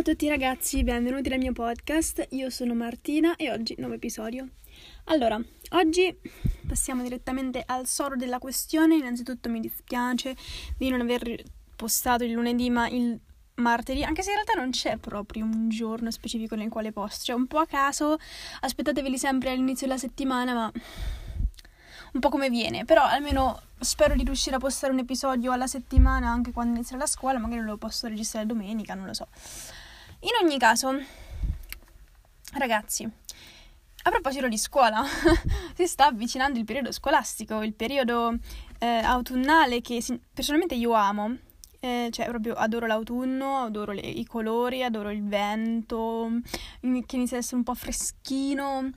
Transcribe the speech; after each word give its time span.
Ciao 0.00 0.08
a 0.08 0.14
tutti 0.14 0.30
ragazzi, 0.30 0.82
benvenuti 0.82 1.28
nel 1.28 1.40
mio 1.40 1.52
podcast. 1.52 2.28
Io 2.30 2.48
sono 2.48 2.72
Martina 2.72 3.36
e 3.36 3.52
oggi 3.52 3.74
nuovo 3.76 3.92
episodio. 3.96 4.48
Allora, 5.04 5.38
oggi 5.72 6.18
passiamo 6.66 7.02
direttamente 7.02 7.62
al 7.66 7.86
soro 7.86 8.16
della 8.16 8.38
questione. 8.38 8.94
Innanzitutto 8.94 9.50
mi 9.50 9.60
dispiace 9.60 10.34
di 10.78 10.88
non 10.88 11.02
aver 11.02 11.42
postato 11.76 12.24
il 12.24 12.30
lunedì, 12.30 12.70
ma 12.70 12.88
il 12.88 13.20
martedì, 13.56 14.02
anche 14.02 14.22
se 14.22 14.30
in 14.30 14.36
realtà 14.36 14.54
non 14.54 14.70
c'è 14.70 14.96
proprio 14.96 15.44
un 15.44 15.68
giorno 15.68 16.10
specifico 16.10 16.54
nel 16.54 16.70
quale 16.70 16.92
posto, 16.92 17.24
cioè 17.24 17.36
un 17.36 17.46
po' 17.46 17.58
a 17.58 17.66
caso, 17.66 18.16
aspettateveli 18.60 19.18
sempre 19.18 19.50
all'inizio 19.50 19.86
della 19.86 19.98
settimana, 19.98 20.54
ma 20.54 20.72
un 22.14 22.20
po' 22.20 22.30
come 22.30 22.48
viene, 22.48 22.86
però 22.86 23.02
almeno 23.02 23.60
spero 23.78 24.14
di 24.14 24.24
riuscire 24.24 24.56
a 24.56 24.58
postare 24.58 24.94
un 24.94 25.00
episodio 25.00 25.52
alla 25.52 25.66
settimana 25.66 26.30
anche 26.30 26.52
quando 26.52 26.76
inizia 26.76 26.96
la 26.96 27.04
scuola, 27.04 27.38
magari 27.38 27.60
lo 27.60 27.76
posso 27.76 28.08
registrare 28.08 28.46
domenica, 28.46 28.94
non 28.94 29.04
lo 29.04 29.12
so. 29.12 29.28
In 30.20 30.30
ogni 30.42 30.58
caso, 30.58 30.92
ragazzi, 32.54 33.04
a 33.04 34.10
proposito 34.10 34.48
di 34.48 34.58
scuola, 34.58 35.02
si 35.74 35.86
sta 35.86 36.06
avvicinando 36.06 36.58
il 36.58 36.64
periodo 36.64 36.92
scolastico, 36.92 37.62
il 37.62 37.74
periodo 37.74 38.34
eh, 38.78 38.86
autunnale 38.86 39.80
che 39.80 40.04
personalmente 40.32 40.74
io 40.74 40.92
amo. 40.92 41.36
Eh, 41.82 42.08
cioè, 42.10 42.26
proprio 42.26 42.52
adoro 42.52 42.86
l'autunno, 42.86 43.64
adoro 43.64 43.92
le, 43.92 44.02
i 44.02 44.26
colori, 44.26 44.82
adoro 44.82 45.10
il 45.10 45.26
vento, 45.26 46.28
che 46.80 47.16
inizia 47.16 47.38
ad 47.38 47.42
essere 47.42 47.56
un 47.56 47.62
po' 47.62 47.74
freschino 47.74 48.90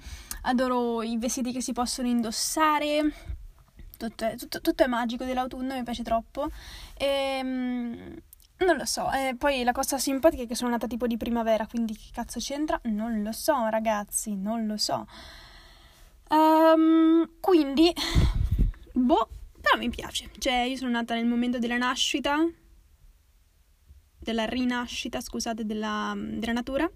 adoro 0.44 1.04
i 1.04 1.18
vestiti 1.18 1.52
che 1.52 1.62
si 1.62 1.74
possono 1.74 2.08
indossare. 2.08 3.14
Tutto 3.98 4.26
è, 4.26 4.36
tutto, 4.36 4.60
tutto 4.60 4.84
è 4.84 4.88
magico 4.88 5.24
dell'autunno, 5.24 5.76
mi 5.76 5.84
piace 5.84 6.04
troppo. 6.04 6.50
E, 6.98 7.06
ehm, 7.06 8.16
non 8.58 8.78
lo 8.78 8.86
so, 8.86 9.12
e 9.12 9.36
poi 9.38 9.64
la 9.64 9.72
cosa 9.72 9.98
simpatica 9.98 10.44
è 10.44 10.48
che 10.48 10.56
sono 10.56 10.70
nata 10.70 10.88
tipo 10.88 11.08
di 11.08 11.18
primavera, 11.18 11.68
quindi 11.68 11.96
che 11.96 12.10
cazzo 12.12 12.40
c'entra? 12.40 12.80
Non 12.84 13.22
lo 13.22 13.32
so, 13.32 13.68
ragazzi, 13.70 14.36
non 14.36 14.66
lo 14.66 14.78
so. 14.78 15.06
Um, 16.30 17.30
quindi, 17.40 17.94
boh, 18.94 19.30
però 19.60 19.78
mi 19.78 19.90
piace. 19.90 20.30
Cioè, 20.38 20.62
io 20.62 20.78
sono 20.78 20.92
nata 20.92 21.14
nel 21.16 21.26
momento 21.26 21.60
della 21.60 21.78
nascita, 21.78 22.38
della 24.18 24.46
rinascita, 24.46 25.20
scusate, 25.20 25.66
della, 25.66 26.14
della 26.16 26.54
natura 26.54 26.90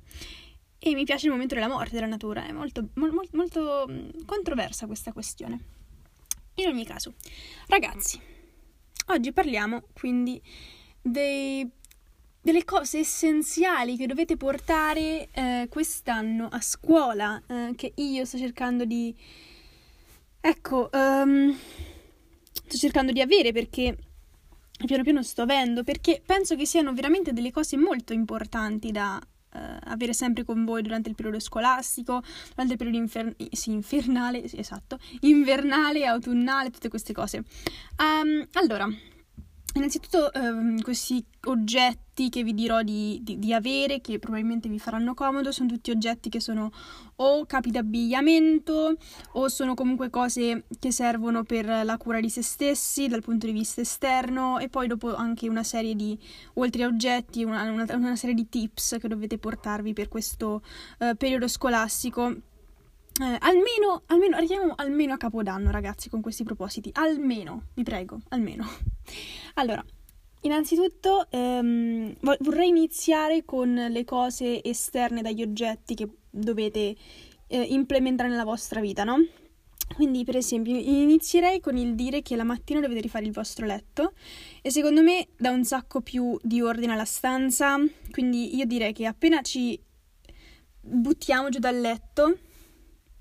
e 0.79 0.93
mi 0.93 1.03
piace 1.03 1.25
il 1.25 1.31
momento 1.31 1.55
della 1.55 1.67
morte 1.67 1.95
della 1.95 2.07
natura, 2.07 2.45
è 2.45 2.51
molto, 2.51 2.89
molto, 2.93 3.27
molto 3.33 3.85
mm, 3.89 4.09
controversa 4.25 4.85
questa 4.85 5.11
questione. 5.11 5.59
In 6.55 6.67
ogni 6.67 6.85
caso, 6.85 7.13
ragazzi, 7.67 8.19
oggi 9.07 9.31
parliamo 9.31 9.83
quindi 9.93 10.41
dei, 11.01 11.69
delle 12.41 12.63
cose 12.63 12.99
essenziali 12.99 13.97
che 13.97 14.07
dovete 14.07 14.37
portare 14.37 15.29
eh, 15.31 15.67
quest'anno 15.69 16.47
a 16.49 16.61
scuola, 16.61 17.41
eh, 17.47 17.73
che 17.75 17.93
io 17.95 18.25
sto 18.25 18.37
cercando 18.37 18.85
di... 18.85 19.15
Ecco, 20.39 20.89
um, 20.93 21.57
sto 22.51 22.77
cercando 22.77 23.11
di 23.11 23.21
avere 23.21 23.51
perché 23.51 23.97
piano 24.85 25.03
piano 25.03 25.23
sto 25.23 25.41
avendo, 25.41 25.83
perché 25.83 26.21
penso 26.23 26.55
che 26.55 26.65
siano 26.65 26.93
veramente 26.93 27.33
delle 27.33 27.51
cose 27.51 27.75
molto 27.77 28.13
importanti 28.13 28.91
da 28.91 29.19
uh, 29.19 29.57
avere 29.85 30.13
sempre 30.13 30.43
con 30.43 30.63
voi 30.65 30.81
durante 30.83 31.09
il 31.09 31.15
periodo 31.15 31.39
scolastico, 31.39 32.21
durante 32.49 32.73
il 32.73 32.77
periodo 32.77 32.97
infer- 32.97 33.35
sì, 33.53 33.71
infernale, 33.71 34.47
sì, 34.47 34.57
esatto, 34.59 34.99
invernale, 35.21 36.05
autunnale, 36.05 36.69
tutte 36.69 36.89
queste 36.89 37.13
cose. 37.13 37.43
Um, 37.97 38.45
allora, 38.53 38.87
Innanzitutto 39.77 40.33
ehm, 40.33 40.81
questi 40.81 41.23
oggetti 41.45 42.29
che 42.29 42.41
vi 42.41 42.55
dirò 42.55 42.81
di, 42.81 43.19
di, 43.21 43.37
di, 43.37 43.53
avere, 43.53 44.01
che 44.01 44.17
probabilmente 44.17 44.67
vi 44.69 44.79
faranno 44.79 45.13
comodo, 45.13 45.51
sono 45.51 45.69
tutti 45.69 45.91
oggetti 45.91 46.29
che 46.29 46.39
sono 46.39 46.71
o 47.17 47.45
capi 47.45 47.69
d'abbigliamento 47.69 48.97
o 49.33 49.47
sono 49.47 49.75
comunque 49.75 50.09
cose 50.09 50.63
che 50.79 50.91
servono 50.91 51.43
per 51.43 51.67
la 51.67 51.97
cura 51.97 52.19
di 52.19 52.29
se 52.29 52.41
stessi 52.41 53.07
dal 53.07 53.21
punto 53.21 53.45
di 53.45 53.51
vista 53.51 53.81
esterno 53.81 54.57
e 54.57 54.67
poi 54.67 54.87
dopo 54.87 55.13
anche 55.13 55.47
una 55.47 55.63
serie 55.63 55.95
di, 55.95 56.17
oltre 56.55 56.81
a 56.81 56.87
oggetti, 56.87 57.43
una, 57.43 57.69
una, 57.69 57.85
una 57.91 58.15
serie 58.15 58.33
di 58.33 58.49
tips 58.49 58.97
che 58.99 59.07
dovete 59.07 59.37
portarvi 59.37 59.93
per 59.93 60.07
questo 60.07 60.63
eh, 60.97 61.13
periodo 61.15 61.47
scolastico 61.47 62.35
eh, 63.19 63.37
almeno, 63.39 64.03
almeno, 64.07 64.35
arriviamo 64.35 64.73
almeno 64.75 65.13
a 65.13 65.17
Capodanno, 65.17 65.71
ragazzi, 65.71 66.09
con 66.09 66.21
questi 66.21 66.43
propositi. 66.43 66.89
Almeno, 66.93 67.67
vi 67.73 67.83
prego, 67.83 68.19
almeno. 68.29 68.65
Allora, 69.55 69.83
innanzitutto 70.41 71.25
ehm, 71.31 72.13
vorrei 72.41 72.67
iniziare 72.67 73.43
con 73.43 73.73
le 73.73 74.03
cose 74.03 74.63
esterne 74.63 75.23
dagli 75.23 75.41
oggetti 75.41 75.95
che 75.95 76.07
dovete 76.29 76.95
eh, 77.47 77.61
implementare 77.61 78.29
nella 78.29 78.43
vostra 78.43 78.79
vita, 78.79 79.03
no? 79.03 79.17
Quindi, 79.95 80.23
per 80.25 80.35
esempio, 80.35 80.75
inizierei 80.75 81.59
con 81.59 81.77
il 81.77 81.95
dire 81.95 82.21
che 82.21 82.35
la 82.35 82.43
mattina 82.43 82.81
dovete 82.81 83.01
rifare 83.01 83.25
il 83.25 83.31
vostro 83.31 83.65
letto 83.65 84.13
e 84.61 84.69
secondo 84.69 85.01
me 85.01 85.29
dà 85.37 85.49
un 85.49 85.63
sacco 85.63 86.01
più 86.01 86.37
di 86.43 86.61
ordine 86.61 86.93
alla 86.93 87.05
stanza. 87.05 87.77
Quindi 88.11 88.55
io 88.55 88.65
direi 88.65 88.93
che 88.93 89.05
appena 89.05 89.41
ci 89.41 89.79
buttiamo 90.79 91.49
giù 91.49 91.59
dal 91.59 91.79
letto, 91.79 92.37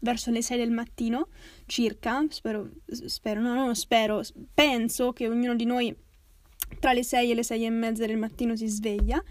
verso 0.07 0.31
le 0.31 0.41
6 0.41 0.57
del 0.57 0.71
mattino 0.71 1.29
circa, 1.67 2.25
spero, 2.29 2.71
spero, 2.87 3.41
no, 3.41 3.55
non 3.55 3.75
spero, 3.75 4.23
penso 4.55 5.13
che 5.13 5.27
ognuno 5.29 5.57
di 5.57 5.65
noi 5.65 5.95
tra 6.79 6.93
le 6.93 7.03
6 7.03 7.31
e 7.31 7.35
le 7.35 7.43
6 7.43 7.65
e 7.65 7.71
mezza 7.71 8.07
del 8.07 8.17
mattino 8.17 8.55
si 8.57 8.69
sveglia. 8.69 9.23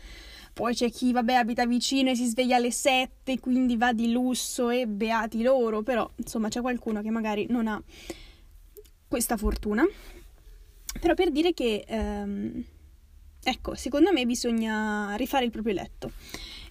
Poi 0.53 0.74
c'è 0.74 0.90
chi, 0.90 1.12
vabbè, 1.12 1.34
abita 1.34 1.66
vicino 1.66 2.09
e 2.09 2.16
si 2.16 2.25
sveglia 2.25 2.58
alle 2.58 2.72
7, 2.72 3.40
quindi 3.40 3.75
va 3.78 3.94
di 3.94 4.12
lusso 4.12 4.69
e 4.69 4.85
beati 4.88 5.41
loro, 5.41 5.81
però 5.81 6.09
insomma 6.16 6.50
c'è 6.50 6.62
qualcuno 6.62 7.02
che 7.02 7.09
magari 7.09 7.46
non 7.50 7.68
ha 7.68 7.81
questa 9.08 9.38
fortuna. 9.38 9.85
Però 11.00 11.14
per 11.14 11.31
dire 11.31 11.53
che, 11.53 11.84
ehm, 11.88 12.64
ecco, 13.44 13.75
secondo 13.75 14.12
me 14.14 14.25
bisogna 14.25 15.16
rifare 15.16 15.46
il 15.46 15.52
proprio 15.52 15.74
letto. 15.74 16.12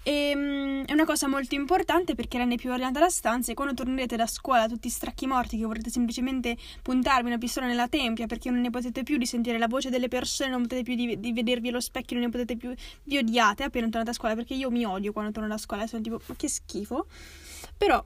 E, 0.04 0.32
um, 0.34 0.84
è 0.84 0.92
una 0.92 1.06
cosa 1.06 1.26
molto 1.26 1.54
importante 1.54 2.15
perché 2.15 2.37
rende 2.37 2.56
più 2.56 2.70
ordinata 2.70 3.00
la 3.00 3.09
stanza 3.09 3.50
e 3.50 3.54
quando 3.54 3.72
tornerete 3.72 4.16
da 4.16 4.26
scuola 4.26 4.69
tutti 4.69 4.91
stracchi 4.91 5.26
morti 5.26 5.56
che 5.56 5.65
vorrete 5.65 5.88
semplicemente 5.88 6.59
puntarvi 6.82 7.28
una 7.28 7.38
pistola 7.38 7.66
nella 7.66 7.88
tempia 7.88 8.26
perché 8.26 8.50
non 8.50 8.60
ne 8.60 8.69
potete 8.69 9.03
più 9.03 9.16
di 9.16 9.25
sentire 9.25 9.56
la 9.56 9.66
voce 9.66 9.88
delle 9.88 10.09
persone, 10.09 10.50
non 10.50 10.60
potete 10.62 10.82
più 10.82 10.94
di, 10.94 11.19
di 11.19 11.32
vedervi 11.32 11.69
allo 11.69 11.81
specchio, 11.81 12.16
non 12.16 12.26
ne 12.26 12.31
potete 12.31 12.56
più, 12.56 12.75
vi 13.04 13.16
odiate 13.16 13.62
appena 13.62 13.88
tornate 13.88 14.10
a 14.10 14.12
scuola 14.14 14.34
perché 14.34 14.53
io 14.53 14.70
mi 14.70 14.84
odio 14.84 15.12
quando 15.12 15.32
torno 15.32 15.48
da 15.48 15.56
scuola 15.56 15.84
e 15.84 15.87
sono 15.87 16.03
tipo 16.03 16.20
ma 16.26 16.34
che 16.37 16.48
schifo. 16.48 17.06
Però 17.76 18.04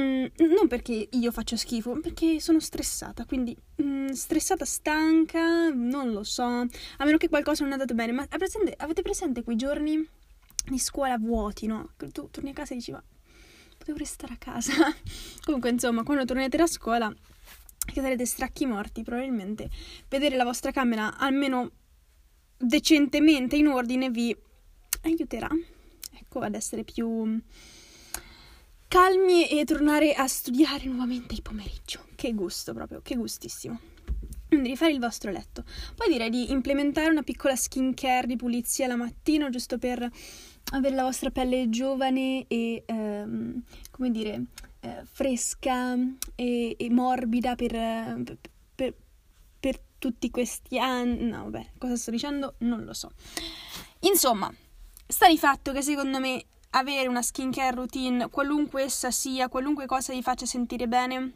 Mm, 0.00 0.26
non 0.54 0.68
perché 0.68 1.08
io 1.10 1.32
faccio 1.32 1.56
schifo, 1.56 1.98
perché 1.98 2.38
sono 2.38 2.60
stressata, 2.60 3.24
quindi 3.24 3.56
mm, 3.82 4.10
stressata, 4.10 4.64
stanca, 4.64 5.70
non 5.70 6.12
lo 6.12 6.22
so, 6.22 6.44
a 6.44 7.04
meno 7.04 7.16
che 7.16 7.28
qualcosa 7.28 7.64
non 7.64 7.72
è 7.72 7.74
andato 7.74 7.94
bene, 7.94 8.12
ma 8.12 8.24
presente, 8.28 8.74
avete 8.76 9.02
presente 9.02 9.42
quei 9.42 9.56
giorni 9.56 10.08
di 10.70 10.78
scuola 10.78 11.18
vuoti, 11.18 11.66
no? 11.66 11.90
Tu 11.96 12.28
torni 12.30 12.50
a 12.50 12.52
casa 12.52 12.72
e 12.72 12.76
dici, 12.76 12.92
ma 12.92 13.02
potevo 13.76 13.98
restare 13.98 14.34
a 14.34 14.36
casa. 14.36 14.72
Comunque, 15.44 15.70
insomma, 15.70 16.02
quando 16.02 16.24
tornerete 16.24 16.56
da 16.56 16.66
scuola, 16.66 17.12
che 17.92 18.00
sarete 18.00 18.26
stracchi 18.26 18.66
morti, 18.66 19.02
probabilmente 19.02 19.70
vedere 20.08 20.36
la 20.36 20.44
vostra 20.44 20.70
camera 20.70 21.16
almeno 21.16 21.70
decentemente 22.56 23.56
in 23.56 23.68
ordine 23.68 24.10
vi 24.10 24.36
aiuterà, 25.02 25.48
ecco, 26.18 26.40
ad 26.40 26.54
essere 26.54 26.84
più 26.84 27.40
calmi 28.88 29.48
e 29.48 29.64
tornare 29.64 30.14
a 30.14 30.26
studiare 30.26 30.84
nuovamente 30.86 31.34
il 31.34 31.42
pomeriggio. 31.42 32.06
Che 32.14 32.32
gusto 32.34 32.74
proprio, 32.74 33.00
che 33.02 33.16
gustissimo. 33.16 33.78
Quindi 34.48 34.70
rifare 34.70 34.92
il 34.92 34.98
vostro 34.98 35.30
letto. 35.30 35.62
Poi 35.94 36.08
direi 36.08 36.30
di 36.30 36.50
implementare 36.50 37.10
una 37.10 37.22
piccola 37.22 37.54
skincare 37.54 38.26
di 38.26 38.36
pulizia 38.36 38.86
la 38.86 38.96
mattina, 38.96 39.50
giusto 39.50 39.76
per 39.76 40.10
avere 40.72 40.94
la 40.94 41.02
vostra 41.02 41.30
pelle 41.30 41.68
giovane 41.68 42.46
e, 42.46 42.82
ehm, 42.86 43.62
come 43.90 44.10
dire, 44.10 44.44
eh, 44.80 45.02
fresca 45.04 45.94
e, 46.34 46.76
e 46.78 46.90
morbida 46.90 47.54
per, 47.54 48.22
per, 48.74 48.94
per, 49.58 49.80
tutti 49.98 50.30
questi 50.30 50.78
anni. 50.78 51.24
No, 51.24 51.44
vabbè, 51.44 51.70
cosa 51.78 51.96
sto 51.96 52.10
dicendo? 52.10 52.54
Non 52.58 52.84
lo 52.84 52.92
so. 52.92 53.10
Insomma, 54.00 54.52
sta 55.06 55.28
di 55.28 55.38
fatto 55.38 55.72
che 55.72 55.82
secondo 55.82 56.20
me 56.20 56.44
avere 56.70 57.08
una 57.08 57.22
skincare 57.22 57.74
routine, 57.74 58.28
qualunque 58.28 58.82
essa 58.82 59.10
sia, 59.10 59.48
qualunque 59.48 59.86
cosa 59.86 60.12
vi 60.12 60.22
faccia 60.22 60.46
sentire 60.46 60.86
bene, 60.86 61.32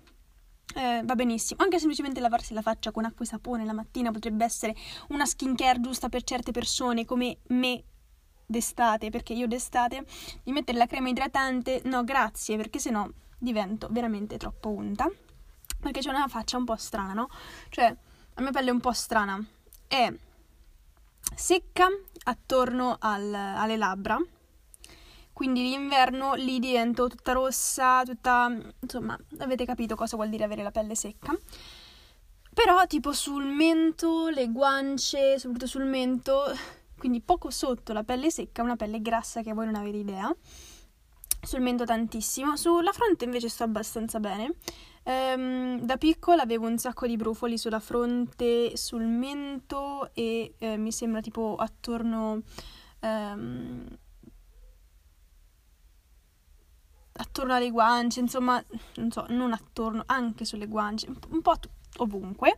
eh, 0.76 1.02
va 1.04 1.14
benissimo. 1.14 1.62
Anche 1.62 1.78
semplicemente 1.78 2.20
lavarsi 2.20 2.54
la 2.54 2.62
faccia 2.62 2.92
con 2.92 3.04
acqua 3.04 3.24
e 3.24 3.28
sapone 3.28 3.64
la 3.64 3.72
mattina 3.72 4.10
potrebbe 4.10 4.44
essere 4.44 4.76
una 5.08 5.26
skincare 5.26 5.80
giusta 5.80 6.08
per 6.08 6.22
certe 6.22 6.52
persone 6.52 7.04
come 7.04 7.38
me 7.48 7.82
d'estate, 8.52 9.10
perché 9.10 9.32
io 9.32 9.48
d'estate 9.48 10.04
di 10.44 10.52
mettere 10.52 10.78
la 10.78 10.86
crema 10.86 11.08
idratante, 11.08 11.80
no 11.86 12.04
grazie, 12.04 12.56
perché 12.56 12.78
sennò 12.78 13.08
divento 13.38 13.88
veramente 13.90 14.36
troppo 14.36 14.68
unta. 14.68 15.10
Perché 15.80 15.98
c'è 15.98 16.10
una 16.10 16.28
faccia 16.28 16.56
un 16.56 16.64
po' 16.64 16.76
strana, 16.76 17.12
no? 17.12 17.28
Cioè, 17.68 17.96
la 18.34 18.42
mia 18.42 18.52
pelle 18.52 18.68
è 18.68 18.72
un 18.72 18.78
po' 18.80 18.92
strana. 18.92 19.44
È 19.88 20.12
secca 21.34 21.88
attorno 22.24 22.96
al, 23.00 23.34
alle 23.34 23.76
labbra, 23.76 24.16
quindi 25.32 25.62
l'inverno 25.62 26.34
lì 26.34 26.60
divento 26.60 27.08
tutta 27.08 27.32
rossa, 27.32 28.02
tutta... 28.04 28.48
insomma, 28.78 29.18
avete 29.38 29.64
capito 29.64 29.96
cosa 29.96 30.14
vuol 30.14 30.28
dire 30.28 30.44
avere 30.44 30.62
la 30.62 30.70
pelle 30.70 30.94
secca. 30.94 31.36
Però 32.54 32.86
tipo 32.86 33.12
sul 33.12 33.46
mento, 33.46 34.28
le 34.28 34.52
guance, 34.52 35.38
soprattutto 35.38 35.66
sul 35.66 35.86
mento, 35.86 36.44
quindi 37.02 37.20
poco 37.20 37.50
sotto 37.50 37.92
la 37.92 38.04
pelle 38.04 38.30
secca, 38.30 38.62
una 38.62 38.76
pelle 38.76 39.02
grassa 39.02 39.42
che 39.42 39.52
voi 39.52 39.64
non 39.64 39.74
avete 39.74 39.96
idea. 39.96 40.32
Sul 41.44 41.60
mento 41.60 41.84
tantissimo, 41.84 42.56
sulla 42.56 42.92
fronte 42.92 43.24
invece 43.24 43.48
sto 43.48 43.64
abbastanza 43.64 44.20
bene. 44.20 44.54
Ehm, 45.02 45.80
da 45.80 45.96
piccola 45.96 46.42
avevo 46.42 46.68
un 46.68 46.78
sacco 46.78 47.08
di 47.08 47.16
brufoli 47.16 47.58
sulla 47.58 47.80
fronte, 47.80 48.76
sul 48.76 49.02
mento 49.02 50.14
e 50.14 50.54
eh, 50.58 50.76
mi 50.76 50.92
sembra 50.92 51.20
tipo 51.20 51.56
attorno... 51.56 52.42
Ehm, 53.00 53.98
attorno 57.14 57.52
alle 57.52 57.70
guance, 57.70 58.20
insomma, 58.20 58.64
non 58.94 59.10
so, 59.10 59.26
non 59.30 59.52
attorno, 59.52 60.04
anche 60.06 60.44
sulle 60.44 60.68
guance, 60.68 61.08
un 61.30 61.42
po' 61.42 61.56
ovunque. 61.96 62.54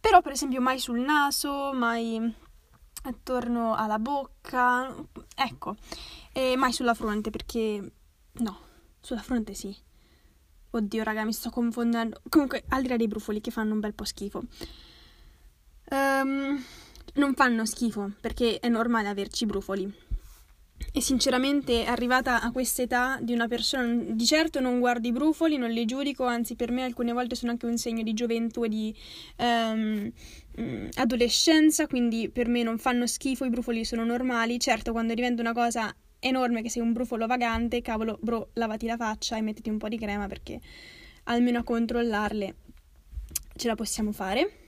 Però, 0.00 0.20
per 0.22 0.32
esempio, 0.32 0.60
mai 0.60 0.80
sul 0.80 0.98
naso, 0.98 1.72
mai 1.72 2.42
attorno 3.04 3.74
alla 3.74 3.98
bocca, 3.98 4.94
ecco, 5.34 5.76
e 6.32 6.56
mai 6.56 6.72
sulla 6.72 6.94
fronte 6.94 7.30
perché 7.30 7.92
no, 8.32 8.58
sulla 9.00 9.22
fronte 9.22 9.54
sì. 9.54 9.74
Oddio, 10.70 11.04
raga, 11.04 11.24
mi 11.24 11.32
sto 11.32 11.50
confondendo. 11.50 12.20
Comunque, 12.28 12.64
al 12.68 12.82
di 12.82 12.88
là 12.88 12.96
dei 12.96 13.06
brufoli 13.06 13.40
che 13.40 13.52
fanno 13.52 13.74
un 13.74 13.80
bel 13.80 13.94
po' 13.94 14.04
schifo. 14.04 14.42
Um, 15.90 16.60
non 17.14 17.34
fanno 17.34 17.64
schifo 17.64 18.10
perché 18.20 18.58
è 18.58 18.68
normale 18.68 19.08
averci 19.08 19.46
brufoli. 19.46 19.92
E 20.92 21.00
sinceramente, 21.00 21.84
arrivata 21.84 22.40
a 22.40 22.52
questa 22.52 22.82
età 22.82 23.18
di 23.20 23.32
una 23.32 23.48
persona, 23.48 23.92
di 23.92 24.24
certo 24.24 24.60
non 24.60 24.78
guardo 24.78 25.08
i 25.08 25.12
brufoli, 25.12 25.56
non 25.56 25.70
li 25.70 25.84
giudico, 25.84 26.24
anzi 26.24 26.54
per 26.54 26.70
me 26.70 26.84
alcune 26.84 27.12
volte 27.12 27.34
sono 27.34 27.50
anche 27.50 27.66
un 27.66 27.76
segno 27.76 28.02
di 28.02 28.14
gioventù 28.14 28.64
e 28.64 28.68
di 28.68 28.94
um, 29.38 30.12
adolescenza, 30.94 31.86
quindi 31.86 32.30
per 32.30 32.48
me 32.48 32.62
non 32.62 32.78
fanno 32.78 33.06
schifo, 33.06 33.44
i 33.44 33.50
brufoli 33.50 33.84
sono 33.84 34.04
normali. 34.04 34.60
Certo, 34.60 34.92
quando 34.92 35.14
diventa 35.14 35.40
una 35.42 35.52
cosa 35.52 35.94
enorme 36.20 36.62
che 36.62 36.70
sei 36.70 36.82
un 36.82 36.92
brufolo 36.92 37.26
vagante, 37.26 37.82
cavolo, 37.82 38.18
bro, 38.20 38.50
lavati 38.54 38.86
la 38.86 38.96
faccia 38.96 39.36
e 39.36 39.42
mettiti 39.42 39.70
un 39.70 39.78
po' 39.78 39.88
di 39.88 39.98
crema 39.98 40.26
perché 40.26 40.60
almeno 41.24 41.58
a 41.58 41.62
controllarle 41.62 42.54
ce 43.56 43.66
la 43.68 43.74
possiamo 43.74 44.12
fare 44.12 44.63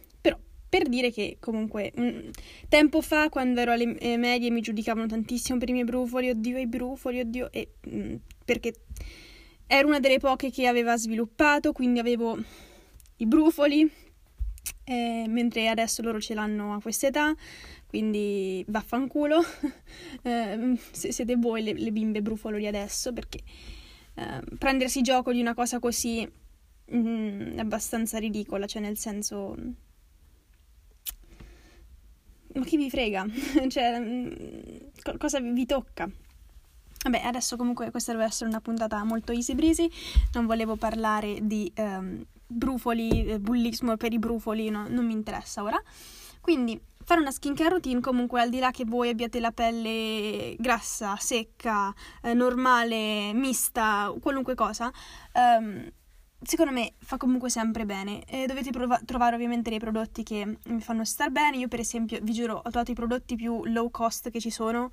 per 0.68 0.88
dire 0.88 1.10
che 1.10 1.36
comunque 1.40 1.92
un 1.96 2.30
tempo 2.68 3.00
fa 3.00 3.28
quando 3.28 3.60
ero 3.60 3.72
alle 3.72 3.96
eh, 3.98 4.16
medie 4.16 4.50
mi 4.50 4.60
giudicavano 4.60 5.06
tantissimo 5.06 5.58
per 5.58 5.68
i 5.68 5.72
miei 5.72 5.84
brufoli, 5.84 6.30
oddio 6.30 6.58
i 6.58 6.66
brufoli, 6.66 7.20
oddio, 7.20 7.52
e, 7.52 7.74
mh, 7.80 7.98
mm, 7.98 8.14
perché 8.44 8.74
ero 9.66 9.88
una 9.88 10.00
delle 10.00 10.18
poche 10.18 10.50
che 10.50 10.66
aveva 10.66 10.96
sviluppato, 10.96 11.72
quindi 11.72 11.98
avevo 11.98 12.38
i 13.16 13.26
brufoli, 13.26 13.90
eh, 14.84 15.24
mentre 15.28 15.68
adesso 15.68 16.02
loro 16.02 16.20
ce 16.20 16.34
l'hanno 16.34 16.74
a 16.74 16.80
questa 16.80 17.08
età, 17.08 17.34
quindi 17.86 18.64
vaffanculo, 18.68 19.42
eh, 20.22 20.78
siete 20.90 21.36
voi 21.36 21.62
le, 21.62 21.72
le, 21.72 21.92
bimbe 21.92 22.22
brufolo 22.22 22.58
di 22.58 22.66
adesso, 22.66 23.12
perché 23.12 23.40
eh, 24.14 24.42
prendersi 24.58 25.02
gioco 25.02 25.32
di 25.32 25.40
una 25.40 25.54
cosa 25.54 25.78
così 25.78 26.28
mh, 26.86 26.98
mm, 26.98 27.58
abbastanza 27.58 28.18
ridicola, 28.18 28.66
cioè 28.66 28.82
nel 28.82 28.98
senso 28.98 29.56
ma 32.58 32.64
chi 32.64 32.76
vi 32.76 32.90
frega? 32.90 33.26
cioè, 33.68 33.98
mm, 33.98 35.16
cosa 35.18 35.40
vi 35.40 35.66
tocca? 35.66 36.08
Vabbè, 37.04 37.20
adesso 37.24 37.56
comunque 37.56 37.90
questa 37.90 38.12
deve 38.12 38.24
essere 38.24 38.48
una 38.48 38.60
puntata 38.60 39.02
molto 39.04 39.32
easy 39.32 39.54
breezy, 39.54 39.88
non 40.32 40.46
volevo 40.46 40.76
parlare 40.76 41.38
di 41.42 41.70
um, 41.76 42.24
brufoli, 42.46 43.26
eh, 43.26 43.38
bullismo 43.38 43.96
per 43.96 44.12
i 44.12 44.18
brufoli, 44.18 44.70
no, 44.70 44.86
non 44.88 45.06
mi 45.06 45.12
interessa 45.12 45.62
ora. 45.62 45.80
Quindi 46.40 46.80
fare 47.04 47.20
una 47.20 47.30
skincare 47.30 47.70
routine 47.70 48.00
comunque 48.00 48.40
al 48.40 48.50
di 48.50 48.58
là 48.58 48.72
che 48.72 48.84
voi 48.84 49.08
abbiate 49.10 49.38
la 49.38 49.52
pelle 49.52 50.56
grassa, 50.58 51.16
secca, 51.16 51.94
eh, 52.22 52.34
normale, 52.34 53.32
mista, 53.32 54.12
qualunque 54.20 54.56
cosa, 54.56 54.90
um, 55.34 55.88
secondo 56.46 56.72
me 56.72 56.94
fa 56.98 57.16
comunque 57.16 57.50
sempre 57.50 57.84
bene. 57.84 58.24
E 58.24 58.46
dovete 58.46 58.70
prov- 58.70 59.04
trovare 59.04 59.34
ovviamente 59.34 59.70
dei 59.70 59.78
prodotti 59.78 60.22
che 60.22 60.58
mi 60.64 60.80
fanno 60.80 61.04
star 61.04 61.30
bene. 61.30 61.56
Io, 61.56 61.68
per 61.68 61.80
esempio, 61.80 62.18
vi 62.22 62.32
giuro, 62.32 62.54
ho 62.54 62.70
trovato 62.70 62.92
i 62.92 62.94
prodotti 62.94 63.34
più 63.34 63.64
low 63.64 63.90
cost 63.90 64.30
che 64.30 64.40
ci 64.40 64.50
sono 64.50 64.92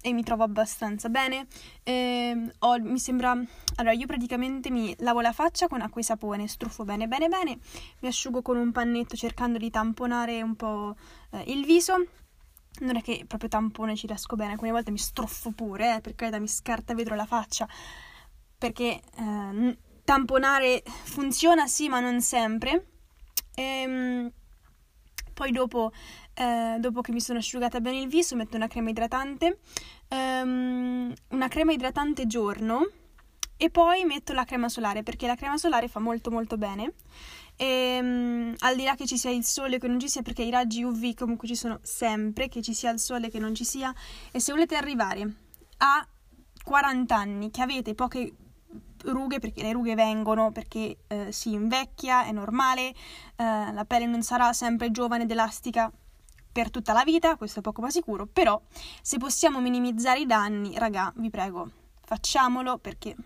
e 0.00 0.12
mi 0.12 0.22
trovo 0.22 0.42
abbastanza 0.42 1.08
bene. 1.08 1.46
E, 1.82 1.92
ehm, 1.92 2.52
ho, 2.60 2.80
mi 2.80 2.98
sembra. 2.98 3.32
Allora, 3.76 3.94
io 3.94 4.06
praticamente 4.06 4.70
mi 4.70 4.94
lavo 5.00 5.20
la 5.20 5.32
faccia 5.32 5.68
con 5.68 5.82
acqua 5.82 6.00
e 6.00 6.04
sapone, 6.04 6.48
struffo 6.48 6.84
bene, 6.84 7.06
bene, 7.06 7.28
bene. 7.28 7.58
Mi 8.00 8.08
asciugo 8.08 8.40
con 8.42 8.56
un 8.56 8.72
pannetto 8.72 9.16
cercando 9.16 9.58
di 9.58 9.70
tamponare 9.70 10.42
un 10.42 10.56
po' 10.56 10.96
eh, 11.30 11.44
il 11.48 11.64
viso. 11.64 11.94
Non 12.80 12.96
è 12.96 13.02
che 13.02 13.24
proprio 13.28 13.48
tampone 13.48 13.94
ci 13.94 14.08
riesco 14.08 14.34
bene, 14.34 14.52
alcune 14.52 14.72
volte 14.72 14.90
mi 14.90 14.98
struffo 14.98 15.52
pure, 15.52 15.96
eh, 15.96 16.00
per 16.00 16.16
carità 16.16 16.40
mi 16.40 16.48
scarta 16.48 16.92
vetro 16.92 17.14
la 17.14 17.24
faccia 17.24 17.68
perché 18.64 19.00
eh, 19.16 19.76
tamponare 20.04 20.82
funziona 20.84 21.66
sì, 21.66 21.88
ma 21.88 22.00
non 22.00 22.20
sempre. 22.20 22.86
E, 23.54 23.62
ehm, 23.62 24.32
poi 25.34 25.50
dopo, 25.50 25.92
eh, 26.34 26.76
dopo, 26.78 27.00
che 27.00 27.12
mi 27.12 27.20
sono 27.20 27.38
asciugata 27.38 27.80
bene 27.80 28.00
il 28.00 28.08
viso, 28.08 28.36
metto 28.36 28.56
una 28.56 28.68
crema 28.68 28.90
idratante, 28.90 29.58
um, 30.10 31.12
una 31.30 31.48
crema 31.48 31.72
idratante 31.72 32.26
giorno 32.26 32.88
e 33.56 33.70
poi 33.70 34.04
metto 34.04 34.32
la 34.32 34.44
crema 34.44 34.68
solare 34.68 35.02
perché 35.02 35.26
la 35.26 35.34
crema 35.34 35.56
solare 35.56 35.88
fa 35.88 35.98
molto 36.00 36.30
molto 36.30 36.56
bene. 36.56 36.94
E, 37.56 37.98
um, 38.00 38.54
al 38.60 38.76
di 38.76 38.84
là 38.84 38.94
che 38.94 39.06
ci 39.06 39.18
sia 39.18 39.30
il 39.30 39.44
sole 39.44 39.78
che 39.78 39.88
non 39.88 39.98
ci 39.98 40.08
sia, 40.08 40.22
perché 40.22 40.42
i 40.42 40.50
raggi 40.50 40.84
UV 40.84 41.14
comunque 41.14 41.48
ci 41.48 41.56
sono 41.56 41.80
sempre, 41.82 42.48
che 42.48 42.62
ci 42.62 42.74
sia 42.74 42.90
il 42.90 43.00
sole 43.00 43.28
che 43.30 43.38
non 43.38 43.54
ci 43.54 43.64
sia, 43.64 43.92
e 44.30 44.40
se 44.40 44.52
volete 44.52 44.76
arrivare 44.76 45.34
a 45.78 46.06
40 46.62 47.14
anni 47.16 47.50
che 47.50 47.62
avete 47.62 47.94
poche 47.94 48.32
rughe 49.04 49.38
perché 49.38 49.62
le 49.62 49.72
rughe 49.72 49.94
vengono 49.94 50.52
perché 50.52 50.98
eh, 51.06 51.32
si 51.32 51.52
invecchia, 51.52 52.24
è 52.24 52.32
normale, 52.32 52.88
eh, 53.36 53.72
la 53.72 53.84
pelle 53.86 54.06
non 54.06 54.22
sarà 54.22 54.52
sempre 54.52 54.90
giovane 54.90 55.24
ed 55.24 55.30
elastica 55.30 55.90
per 56.52 56.70
tutta 56.70 56.92
la 56.92 57.02
vita, 57.04 57.36
questo 57.36 57.58
è 57.58 57.62
poco 57.62 57.80
ma 57.80 57.90
sicuro, 57.90 58.26
però 58.26 58.60
se 59.02 59.18
possiamo 59.18 59.60
minimizzare 59.60 60.20
i 60.20 60.26
danni, 60.26 60.78
raga, 60.78 61.12
vi 61.16 61.28
prego, 61.28 61.68
facciamolo 62.04 62.78
perché 62.78 63.16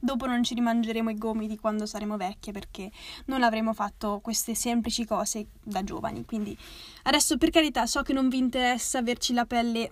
dopo 0.00 0.26
non 0.26 0.42
ci 0.42 0.54
rimangeremo 0.54 1.10
i 1.10 1.14
gomiti 1.16 1.58
quando 1.58 1.86
saremo 1.86 2.16
vecchie 2.16 2.52
perché 2.52 2.90
non 3.26 3.42
avremo 3.42 3.72
fatto 3.74 4.20
queste 4.22 4.54
semplici 4.54 5.04
cose 5.04 5.46
da 5.62 5.84
giovani. 5.84 6.24
Quindi 6.24 6.56
adesso 7.04 7.36
per 7.36 7.50
carità 7.50 7.86
so 7.86 8.02
che 8.02 8.12
non 8.12 8.28
vi 8.28 8.38
interessa 8.38 8.98
averci 8.98 9.32
la 9.32 9.46
pelle 9.46 9.90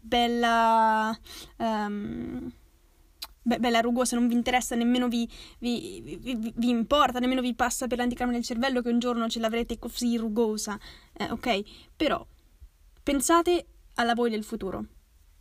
bella 0.00 1.18
um, 1.56 2.52
be- 3.44 3.58
bella 3.58 3.80
rugosa, 3.80 4.16
non 4.16 4.26
vi 4.26 4.34
interessa, 4.34 4.74
nemmeno 4.74 5.06
vi, 5.06 5.28
vi, 5.58 6.18
vi, 6.20 6.52
vi, 6.56 6.68
importa, 6.68 7.20
nemmeno 7.20 7.40
vi 7.40 7.54
passa 7.54 7.86
per 7.86 7.98
l'anticamera 7.98 8.36
nel 8.36 8.44
cervello 8.44 8.82
che 8.82 8.88
un 8.88 8.98
giorno 8.98 9.28
ce 9.28 9.38
l'avrete 9.38 9.78
così 9.78 10.16
rugosa, 10.16 10.78
eh, 11.12 11.30
ok? 11.30 11.62
Però 11.94 12.26
pensate 13.02 13.66
alla 13.94 14.14
voi 14.14 14.30
del 14.30 14.42
futuro, 14.42 14.84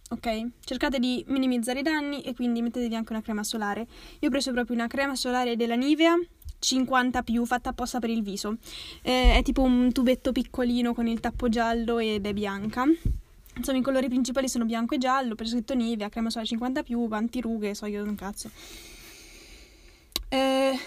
ok? 0.09 0.47
Cercate 0.59 0.99
di 0.99 1.23
minimizzare 1.29 1.79
i 1.79 1.83
danni 1.83 2.21
e 2.21 2.35
quindi 2.35 2.61
mettetevi 2.61 2.93
anche 2.93 3.13
una 3.13 3.21
crema 3.21 3.43
solare. 3.43 3.87
Io 4.19 4.27
ho 4.27 4.31
preso 4.31 4.51
proprio 4.51 4.75
una 4.75 4.87
crema 4.87 5.15
solare 5.15 5.55
della 5.55 5.75
Nivea 5.75 6.15
50 6.59 7.23
più 7.23 7.45
fatta 7.45 7.69
apposta 7.69 7.99
per 7.99 8.09
il 8.09 8.21
viso. 8.21 8.57
Eh, 9.01 9.35
è 9.35 9.41
tipo 9.43 9.61
un 9.61 9.91
tubetto 9.91 10.31
piccolino 10.31 10.93
con 10.93 11.07
il 11.07 11.19
tappo 11.19 11.49
giallo 11.49 11.99
ed 11.99 12.25
è 12.25 12.33
bianca. 12.33 12.85
Insomma, 13.55 13.77
i 13.77 13.81
colori 13.81 14.07
principali 14.07 14.49
sono 14.49 14.65
bianco 14.65 14.95
e 14.95 14.97
giallo, 14.97 15.35
per 15.35 15.47
scritto 15.47 15.75
Nivea, 15.75 16.09
crema 16.09 16.29
solare 16.29 16.47
50 16.47 16.83
più, 16.83 17.07
antirughe, 17.11 17.75
so 17.75 17.85
io 17.85 18.03
un 18.03 18.15
cazzo. 18.15 18.49
Eh, 20.29 20.77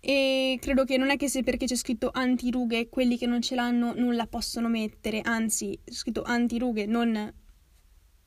e 0.00 0.58
credo 0.60 0.84
che 0.84 0.96
non 0.96 1.10
è 1.10 1.16
che 1.16 1.28
se 1.28 1.42
perché 1.42 1.66
c'è 1.66 1.76
scritto 1.76 2.10
antirughe 2.12 2.88
quelli 2.88 3.18
che 3.18 3.26
non 3.26 3.42
ce 3.42 3.54
l'hanno 3.54 3.92
non 3.94 4.14
la 4.16 4.26
possono 4.26 4.68
mettere, 4.68 5.20
anzi, 5.20 5.78
c'è 5.84 5.92
scritto 5.92 6.22
antirughe, 6.22 6.86
non 6.86 7.32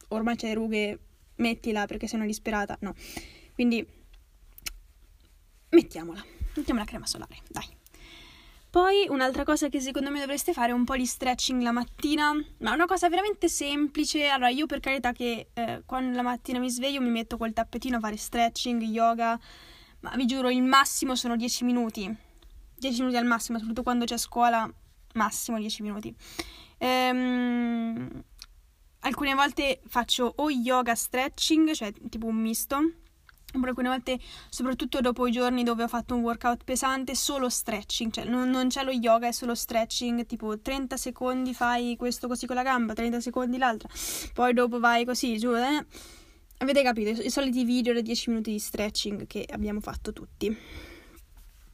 ormai 0.10 0.36
c'è 0.36 0.54
rughe, 0.54 1.00
mettila 1.38 1.86
perché 1.88 2.08
sei 2.08 2.20
una 2.20 2.28
disperata, 2.28 2.78
no. 2.82 2.94
Quindi 3.54 3.86
mettiamola, 5.70 6.24
mettiamo 6.56 6.80
la 6.80 6.86
crema 6.86 7.06
solare, 7.08 7.38
dai. 7.50 7.81
Poi 8.72 9.06
un'altra 9.10 9.44
cosa 9.44 9.68
che 9.68 9.82
secondo 9.82 10.10
me 10.12 10.22
dovreste 10.22 10.54
fare 10.54 10.70
è 10.70 10.74
un 10.74 10.86
po' 10.86 10.96
di 10.96 11.06
stretching 11.06 11.62
la 11.62 11.74
mattina, 11.74 12.32
ma 12.60 12.72
è 12.72 12.74
una 12.74 12.86
cosa 12.86 13.10
veramente 13.10 13.50
semplice. 13.50 14.28
Allora, 14.28 14.48
io 14.48 14.66
per 14.66 14.80
carità 14.80 15.12
che 15.12 15.50
eh, 15.52 15.84
quando 15.86 16.16
la 16.16 16.22
mattina 16.22 16.58
mi 16.58 16.70
sveglio 16.70 17.02
mi 17.02 17.10
metto 17.10 17.36
col 17.36 17.52
tappetino 17.52 17.98
a 17.98 18.00
fare 18.00 18.16
stretching, 18.16 18.82
yoga, 18.84 19.38
ma 20.00 20.14
vi 20.16 20.26
giuro 20.26 20.50
il 20.50 20.64
massimo 20.64 21.16
sono 21.16 21.36
10 21.36 21.66
minuti. 21.66 22.16
10 22.78 23.00
minuti 23.00 23.18
al 23.18 23.26
massimo, 23.26 23.58
soprattutto 23.58 23.84
quando 23.84 24.06
c'è 24.06 24.18
scuola, 24.18 24.74
massimo 25.16 25.58
10 25.58 25.82
minuti. 25.82 26.16
Ehm, 26.78 28.24
alcune 29.00 29.34
volte 29.34 29.82
faccio 29.86 30.32
o 30.38 30.50
yoga 30.50 30.96
stretching, 30.96 31.74
cioè 31.74 31.92
tipo 32.10 32.26
un 32.26 32.38
misto, 32.38 32.80
alcune 33.54 33.90
volte, 33.90 34.20
soprattutto 34.50 35.00
dopo 35.02 35.28
i 35.28 35.32
giorni 35.32 35.64
dove 35.64 35.84
ho 35.84 35.88
fatto 35.88 36.16
un 36.16 36.22
workout 36.22 36.64
pesante, 36.64 37.16
solo 37.16 37.50
stretching, 37.50 38.12
cioè 38.12 38.26
non, 38.26 38.50
non 38.50 38.68
c'è 38.68 38.84
lo 38.84 38.92
yoga, 38.92 39.28
è 39.28 39.32
solo 39.32 39.56
stretching, 39.56 40.26
tipo 40.26 40.60
30 40.60 40.98
secondi 40.98 41.54
fai 41.54 41.96
questo 41.98 42.28
così 42.28 42.46
con 42.46 42.56
la 42.56 42.64
gamba, 42.64 42.94
30 42.94 43.20
secondi 43.20 43.58
l'altra, 43.58 43.90
poi 44.34 44.54
dopo 44.54 44.80
vai 44.80 45.06
così 45.06 45.38
giù. 45.38 45.56
Eh. 45.56 45.86
Avete 46.58 46.84
capito, 46.84 47.22
i 47.22 47.32
soliti 47.32 47.64
video 47.64 47.94
da 47.94 48.02
10 48.02 48.30
minuti 48.30 48.52
di 48.52 48.60
stretching 48.60 49.26
che 49.26 49.48
abbiamo 49.50 49.80
fatto 49.80 50.14
tutti, 50.14 50.56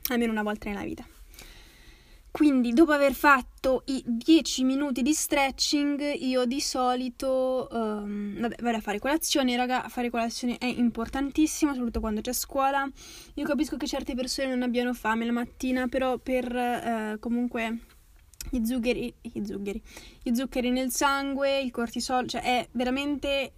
almeno 0.10 0.32
una 0.32 0.44
volta 0.44 0.70
nella 0.70 0.84
vita. 0.84 1.06
Quindi 2.38 2.72
dopo 2.72 2.92
aver 2.92 3.16
fatto 3.16 3.82
i 3.86 4.04
10 4.06 4.64
minuti 4.64 5.02
di 5.02 5.12
stretching, 5.12 6.14
io 6.20 6.46
di 6.46 6.62
solito 6.62 7.68
um, 7.72 8.40
vabbè, 8.40 8.58
vado 8.62 8.78
a 8.78 8.80
fare 8.80 9.00
colazione, 9.00 9.58
raga, 9.58 9.90
fare 9.90 10.12
colazione 10.12 10.60
è 10.60 10.66
importantissimo, 10.66 11.72
soprattutto 11.72 12.00
quando 12.00 12.22
c'è 12.22 12.34
scuola. 12.34 12.88
Io 13.34 13.44
capisco 13.44 13.76
che 13.76 13.88
certe 13.88 14.14
persone 14.14 14.50
non 14.50 14.62
abbiano 14.62 14.94
fame 14.94 15.26
la 15.26 15.32
mattina, 15.32 15.88
però 15.88 16.20
per 16.20 16.54
uh, 16.54 17.18
comunque 17.18 17.80
gli 18.52 18.64
zuccheri, 18.64 19.12
gli 19.20 19.44
zuccheri, 19.44 19.82
gli 20.22 20.36
zuccheri 20.36 20.70
nel 20.70 20.92
sangue, 20.92 21.60
il 21.60 21.72
cortisolo, 21.72 22.28
cioè 22.28 22.44
è 22.44 22.68
veramente 22.74 23.52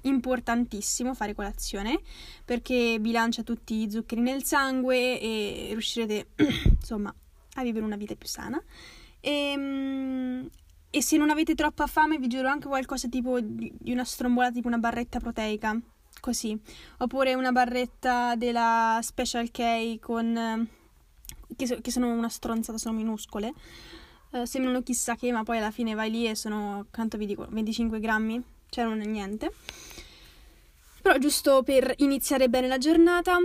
importantissimo 0.00 1.12
fare 1.12 1.34
colazione 1.34 2.00
perché 2.42 2.96
bilancia 3.00 3.42
tutti 3.42 3.74
gli 3.74 3.90
zuccheri 3.90 4.22
nel 4.22 4.44
sangue 4.44 5.20
e 5.20 5.66
riuscirete 5.72 6.28
insomma 6.80 7.14
a 7.60 7.64
vivere 7.64 7.84
una 7.84 7.96
vita 7.96 8.14
più 8.14 8.28
sana. 8.28 8.62
E, 9.20 9.30
ehm, 9.30 10.48
e 10.90 11.02
se 11.02 11.16
non 11.18 11.28
avete 11.30 11.54
troppa 11.54 11.86
fame, 11.86 12.18
vi 12.18 12.28
giuro 12.28 12.48
anche 12.48 12.66
qualcosa 12.66 13.08
tipo 13.08 13.40
di 13.40 13.72
una 13.92 14.04
strombola, 14.04 14.50
tipo 14.50 14.68
una 14.68 14.78
barretta 14.78 15.20
proteica, 15.20 15.78
così. 16.20 16.58
Oppure 16.98 17.34
una 17.34 17.52
barretta 17.52 18.34
della 18.36 18.98
Special 19.02 19.50
K 19.50 19.98
con... 20.00 20.68
che, 21.56 21.66
so, 21.66 21.80
che 21.80 21.90
sono 21.90 22.10
una 22.10 22.30
stronzata, 22.30 22.78
sono 22.78 22.96
minuscole. 22.96 23.52
Uh, 24.30 24.44
sembrano 24.44 24.82
chissà 24.82 25.14
che, 25.14 25.30
ma 25.30 25.42
poi 25.42 25.58
alla 25.58 25.70
fine 25.70 25.94
vai 25.94 26.10
lì 26.10 26.26
e 26.26 26.34
sono, 26.34 26.86
quanto 26.90 27.18
vi 27.18 27.26
dico, 27.26 27.46
25 27.48 28.00
grammi, 28.00 28.42
cioè 28.70 28.84
non 28.84 29.00
è 29.00 29.06
niente. 29.06 29.52
Però 31.02 31.18
giusto 31.18 31.62
per 31.62 31.94
iniziare 31.98 32.48
bene 32.48 32.66
la 32.66 32.78
giornata, 32.78 33.38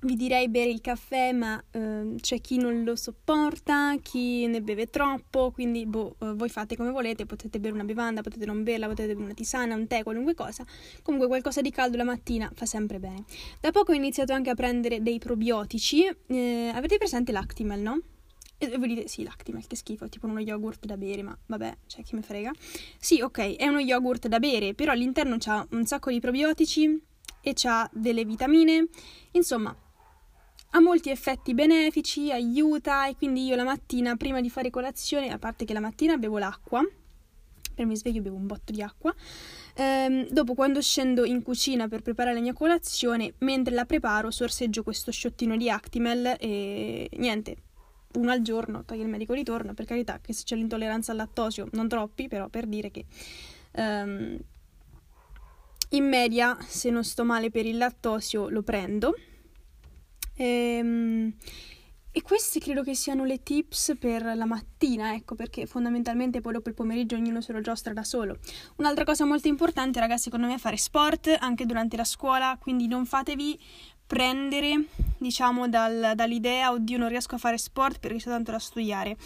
vi 0.00 0.14
direi 0.14 0.48
bere 0.48 0.70
il 0.70 0.80
caffè, 0.80 1.32
ma 1.32 1.62
eh, 1.70 2.14
c'è 2.20 2.40
chi 2.40 2.56
non 2.56 2.84
lo 2.84 2.94
sopporta, 2.94 3.96
chi 4.00 4.46
ne 4.46 4.60
beve 4.62 4.86
troppo, 4.86 5.50
quindi 5.50 5.86
boh, 5.86 6.16
eh, 6.20 6.34
voi 6.34 6.48
fate 6.48 6.76
come 6.76 6.90
volete, 6.90 7.26
potete 7.26 7.58
bere 7.58 7.74
una 7.74 7.84
bevanda, 7.84 8.20
potete 8.20 8.46
non 8.46 8.62
berla, 8.62 8.86
potete 8.86 9.12
bere 9.14 9.24
una 9.24 9.34
tisana, 9.34 9.74
un 9.74 9.86
tè, 9.86 10.02
qualunque 10.02 10.34
cosa. 10.34 10.64
Comunque 11.02 11.28
qualcosa 11.28 11.60
di 11.60 11.70
caldo 11.70 11.96
la 11.96 12.04
mattina 12.04 12.50
fa 12.54 12.66
sempre 12.66 13.00
bene. 13.00 13.24
Da 13.60 13.72
poco 13.72 13.92
ho 13.92 13.94
iniziato 13.94 14.32
anche 14.32 14.50
a 14.50 14.54
prendere 14.54 15.02
dei 15.02 15.18
probiotici. 15.18 16.04
Eh, 16.26 16.70
avete 16.72 16.96
presente 16.98 17.32
l'Actimel, 17.32 17.80
no? 17.80 18.00
E 18.60 18.76
voi 18.76 18.88
dite, 18.88 19.08
sì, 19.08 19.22
l'Actimel, 19.22 19.66
che 19.66 19.76
schifo, 19.76 20.08
tipo 20.08 20.26
uno 20.26 20.40
yogurt 20.40 20.84
da 20.84 20.96
bere, 20.96 21.22
ma 21.22 21.36
vabbè, 21.46 21.76
cioè 21.86 22.02
chi 22.02 22.14
me 22.14 22.22
frega. 22.22 22.52
Sì, 22.98 23.20
ok, 23.20 23.56
è 23.56 23.66
uno 23.66 23.78
yogurt 23.80 24.28
da 24.28 24.38
bere, 24.38 24.74
però 24.74 24.92
all'interno 24.92 25.36
c'ha 25.38 25.66
un 25.70 25.86
sacco 25.86 26.10
di 26.10 26.20
probiotici 26.20 27.00
e 27.40 27.52
c'ha 27.54 27.88
delle 27.92 28.24
vitamine. 28.24 28.88
Insomma, 29.32 29.76
ha 30.70 30.80
molti 30.80 31.10
effetti 31.10 31.54
benefici, 31.54 32.30
aiuta 32.30 33.08
e 33.08 33.16
quindi 33.16 33.44
io 33.44 33.56
la 33.56 33.64
mattina 33.64 34.16
prima 34.16 34.40
di 34.40 34.50
fare 34.50 34.70
colazione, 34.70 35.30
a 35.30 35.38
parte 35.38 35.64
che 35.64 35.72
la 35.72 35.80
mattina 35.80 36.16
bevo 36.16 36.38
l'acqua, 36.38 36.86
per 37.74 37.86
mi 37.86 37.96
sveglio 37.96 38.20
bevo 38.20 38.36
un 38.36 38.46
botto 38.46 38.72
di 38.72 38.82
acqua, 38.82 39.14
ehm, 39.74 40.28
dopo 40.28 40.54
quando 40.54 40.82
scendo 40.82 41.24
in 41.24 41.42
cucina 41.42 41.88
per 41.88 42.02
preparare 42.02 42.34
la 42.34 42.42
mia 42.42 42.52
colazione, 42.52 43.34
mentre 43.38 43.74
la 43.74 43.86
preparo 43.86 44.30
sorseggio 44.30 44.82
questo 44.82 45.10
sciottino 45.10 45.56
di 45.56 45.70
Actimel 45.70 46.36
e 46.38 47.08
niente, 47.16 47.56
uno 48.14 48.30
al 48.30 48.42
giorno, 48.42 48.84
toglie 48.84 49.02
il 49.02 49.08
medico 49.08 49.32
ritorno, 49.32 49.72
per 49.72 49.86
carità 49.86 50.18
che 50.20 50.32
se 50.32 50.44
c'è 50.44 50.56
l'intolleranza 50.56 51.12
al 51.12 51.18
lattosio, 51.18 51.68
non 51.72 51.88
troppi, 51.88 52.28
però 52.28 52.48
per 52.48 52.66
dire 52.66 52.90
che... 52.90 53.04
Um, 53.72 54.38
in 55.92 56.06
media, 56.06 56.54
se 56.66 56.90
non 56.90 57.02
sto 57.02 57.24
male 57.24 57.50
per 57.50 57.64
il 57.64 57.78
lattosio, 57.78 58.50
lo 58.50 58.62
prendo 58.62 59.14
Ehm, 60.38 61.34
e 62.10 62.22
queste 62.22 62.58
credo 62.58 62.82
che 62.82 62.94
siano 62.94 63.24
le 63.24 63.42
tips 63.42 63.94
per 63.98 64.24
la 64.24 64.44
mattina, 64.44 65.14
ecco, 65.14 65.34
perché 65.34 65.66
fondamentalmente 65.66 66.40
poi 66.40 66.54
dopo 66.54 66.68
il 66.68 66.74
pomeriggio 66.74 67.16
ognuno 67.16 67.40
se 67.40 67.52
lo 67.52 67.60
giostra 67.60 67.92
da 67.92 68.02
solo. 68.02 68.38
Un'altra 68.76 69.04
cosa 69.04 69.24
molto 69.24 69.46
importante, 69.46 70.00
ragazzi, 70.00 70.24
secondo 70.24 70.46
me 70.46 70.54
è 70.54 70.58
fare 70.58 70.76
sport 70.78 71.36
anche 71.38 71.66
durante 71.66 71.96
la 71.96 72.04
scuola, 72.04 72.56
quindi 72.60 72.88
non 72.88 73.04
fatevi 73.06 73.58
prendere, 74.06 74.86
diciamo, 75.18 75.68
dal, 75.68 76.12
dall'idea, 76.14 76.72
oddio, 76.72 76.98
non 76.98 77.08
riesco 77.08 77.34
a 77.34 77.38
fare 77.38 77.58
sport 77.58 78.00
perché 78.00 78.18
c'è 78.18 78.30
tanto 78.30 78.50
da 78.50 78.58
studiare. 78.58 79.16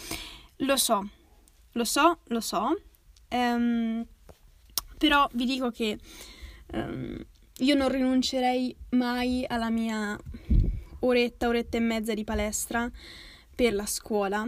Lo 0.57 0.75
so, 0.75 1.09
lo 1.71 1.85
so, 1.85 2.19
lo 2.25 2.41
so, 2.41 2.79
um, 3.29 4.05
però 4.97 5.27
vi 5.33 5.45
dico 5.45 5.71
che 5.71 5.97
um, 6.73 7.17
io 7.57 7.75
non 7.75 7.89
rinuncerei 7.89 8.75
mai 8.89 9.45
alla 9.47 9.69
mia 9.69 10.15
oretta, 11.03 11.47
oretta 11.47 11.77
e 11.77 11.81
mezza 11.81 12.13
di 12.13 12.23
palestra 12.23 12.89
per 13.55 13.73
la 13.73 13.85
scuola, 13.85 14.47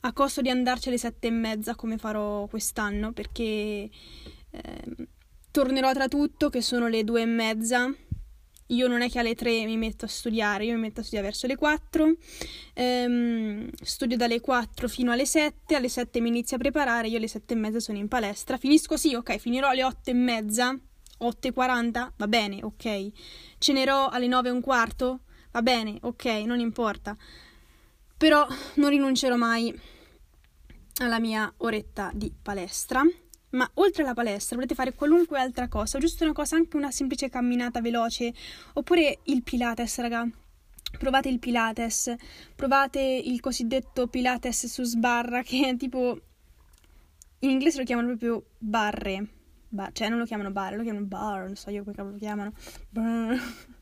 a 0.00 0.12
costo 0.12 0.40
di 0.40 0.50
andarci 0.50 0.88
alle 0.88 0.98
sette 0.98 1.28
e 1.28 1.30
mezza 1.30 1.74
come 1.74 1.98
farò 1.98 2.46
quest'anno, 2.46 3.12
perché 3.12 3.42
eh, 4.50 4.96
tornerò 5.50 5.92
tra 5.92 6.08
tutto 6.08 6.50
che 6.50 6.62
sono 6.62 6.88
le 6.88 7.04
due 7.04 7.22
e 7.22 7.26
mezza. 7.26 7.92
Io 8.70 8.86
non 8.86 9.00
è 9.00 9.08
che 9.08 9.18
alle 9.18 9.34
tre 9.34 9.64
mi 9.64 9.78
metto 9.78 10.04
a 10.04 10.08
studiare, 10.08 10.66
io 10.66 10.74
mi 10.74 10.80
metto 10.80 11.00
a 11.00 11.02
studiare 11.02 11.28
verso 11.28 11.46
le 11.46 11.56
quattro, 11.56 12.16
ehm, 12.74 13.70
studio 13.80 14.18
dalle 14.18 14.42
quattro 14.42 14.88
fino 14.88 15.10
alle 15.10 15.24
sette, 15.24 15.74
alle 15.74 15.88
sette 15.88 16.20
mi 16.20 16.28
inizio 16.28 16.56
a 16.56 16.58
preparare, 16.58 17.08
io 17.08 17.16
alle 17.16 17.28
sette 17.28 17.54
e 17.54 17.56
mezza 17.56 17.80
sono 17.80 17.96
in 17.96 18.08
palestra, 18.08 18.58
finisco 18.58 18.98
sì, 18.98 19.14
ok, 19.14 19.38
finirò 19.38 19.68
alle 19.68 19.84
otto 19.84 20.10
e 20.10 20.12
mezza, 20.12 20.78
otto 21.18 21.48
e 21.48 21.52
quaranta, 21.52 22.12
va 22.18 22.28
bene, 22.28 22.62
ok, 22.62 23.08
cenerò 23.56 24.08
alle 24.08 24.26
nove 24.26 24.50
e 24.50 24.52
un 24.52 24.60
quarto, 24.60 25.20
va 25.50 25.62
bene, 25.62 25.98
ok, 26.00 26.24
non 26.44 26.60
importa. 26.60 27.16
Però 28.16 28.46
non 28.74 28.90
rinuncerò 28.90 29.36
mai 29.36 29.72
alla 30.98 31.20
mia 31.20 31.52
oretta 31.58 32.10
di 32.14 32.32
palestra. 32.40 33.02
Ma 33.50 33.68
oltre 33.74 34.02
alla 34.02 34.12
palestra 34.12 34.56
volete 34.56 34.74
fare 34.74 34.92
qualunque 34.92 35.38
altra 35.38 35.68
cosa, 35.68 35.98
giusto 35.98 36.24
una 36.24 36.34
cosa, 36.34 36.56
anche 36.56 36.76
una 36.76 36.90
semplice 36.90 37.30
camminata 37.30 37.80
veloce, 37.80 38.34
oppure 38.74 39.20
il 39.24 39.42
Pilates, 39.42 39.98
raga. 39.98 40.28
Provate 40.98 41.28
il 41.28 41.38
Pilates, 41.38 42.14
provate 42.54 43.00
il 43.00 43.40
cosiddetto 43.40 44.06
Pilates 44.08 44.66
su 44.66 44.82
sbarra, 44.82 45.42
che 45.44 45.68
è 45.68 45.76
tipo. 45.76 46.20
In 47.40 47.50
inglese 47.50 47.78
lo 47.78 47.84
chiamano 47.84 48.08
proprio 48.08 48.44
barre. 48.58 49.26
Bar, 49.70 49.92
cioè, 49.92 50.08
non 50.08 50.18
lo 50.18 50.24
chiamano 50.24 50.50
barre, 50.50 50.76
lo 50.76 50.82
chiamano 50.82 51.06
bar, 51.06 51.44
non 51.44 51.56
so 51.56 51.70
io 51.70 51.84
come 51.84 52.10
lo 52.10 52.16
chiamano. 52.18 52.52
Brr. 52.90 53.76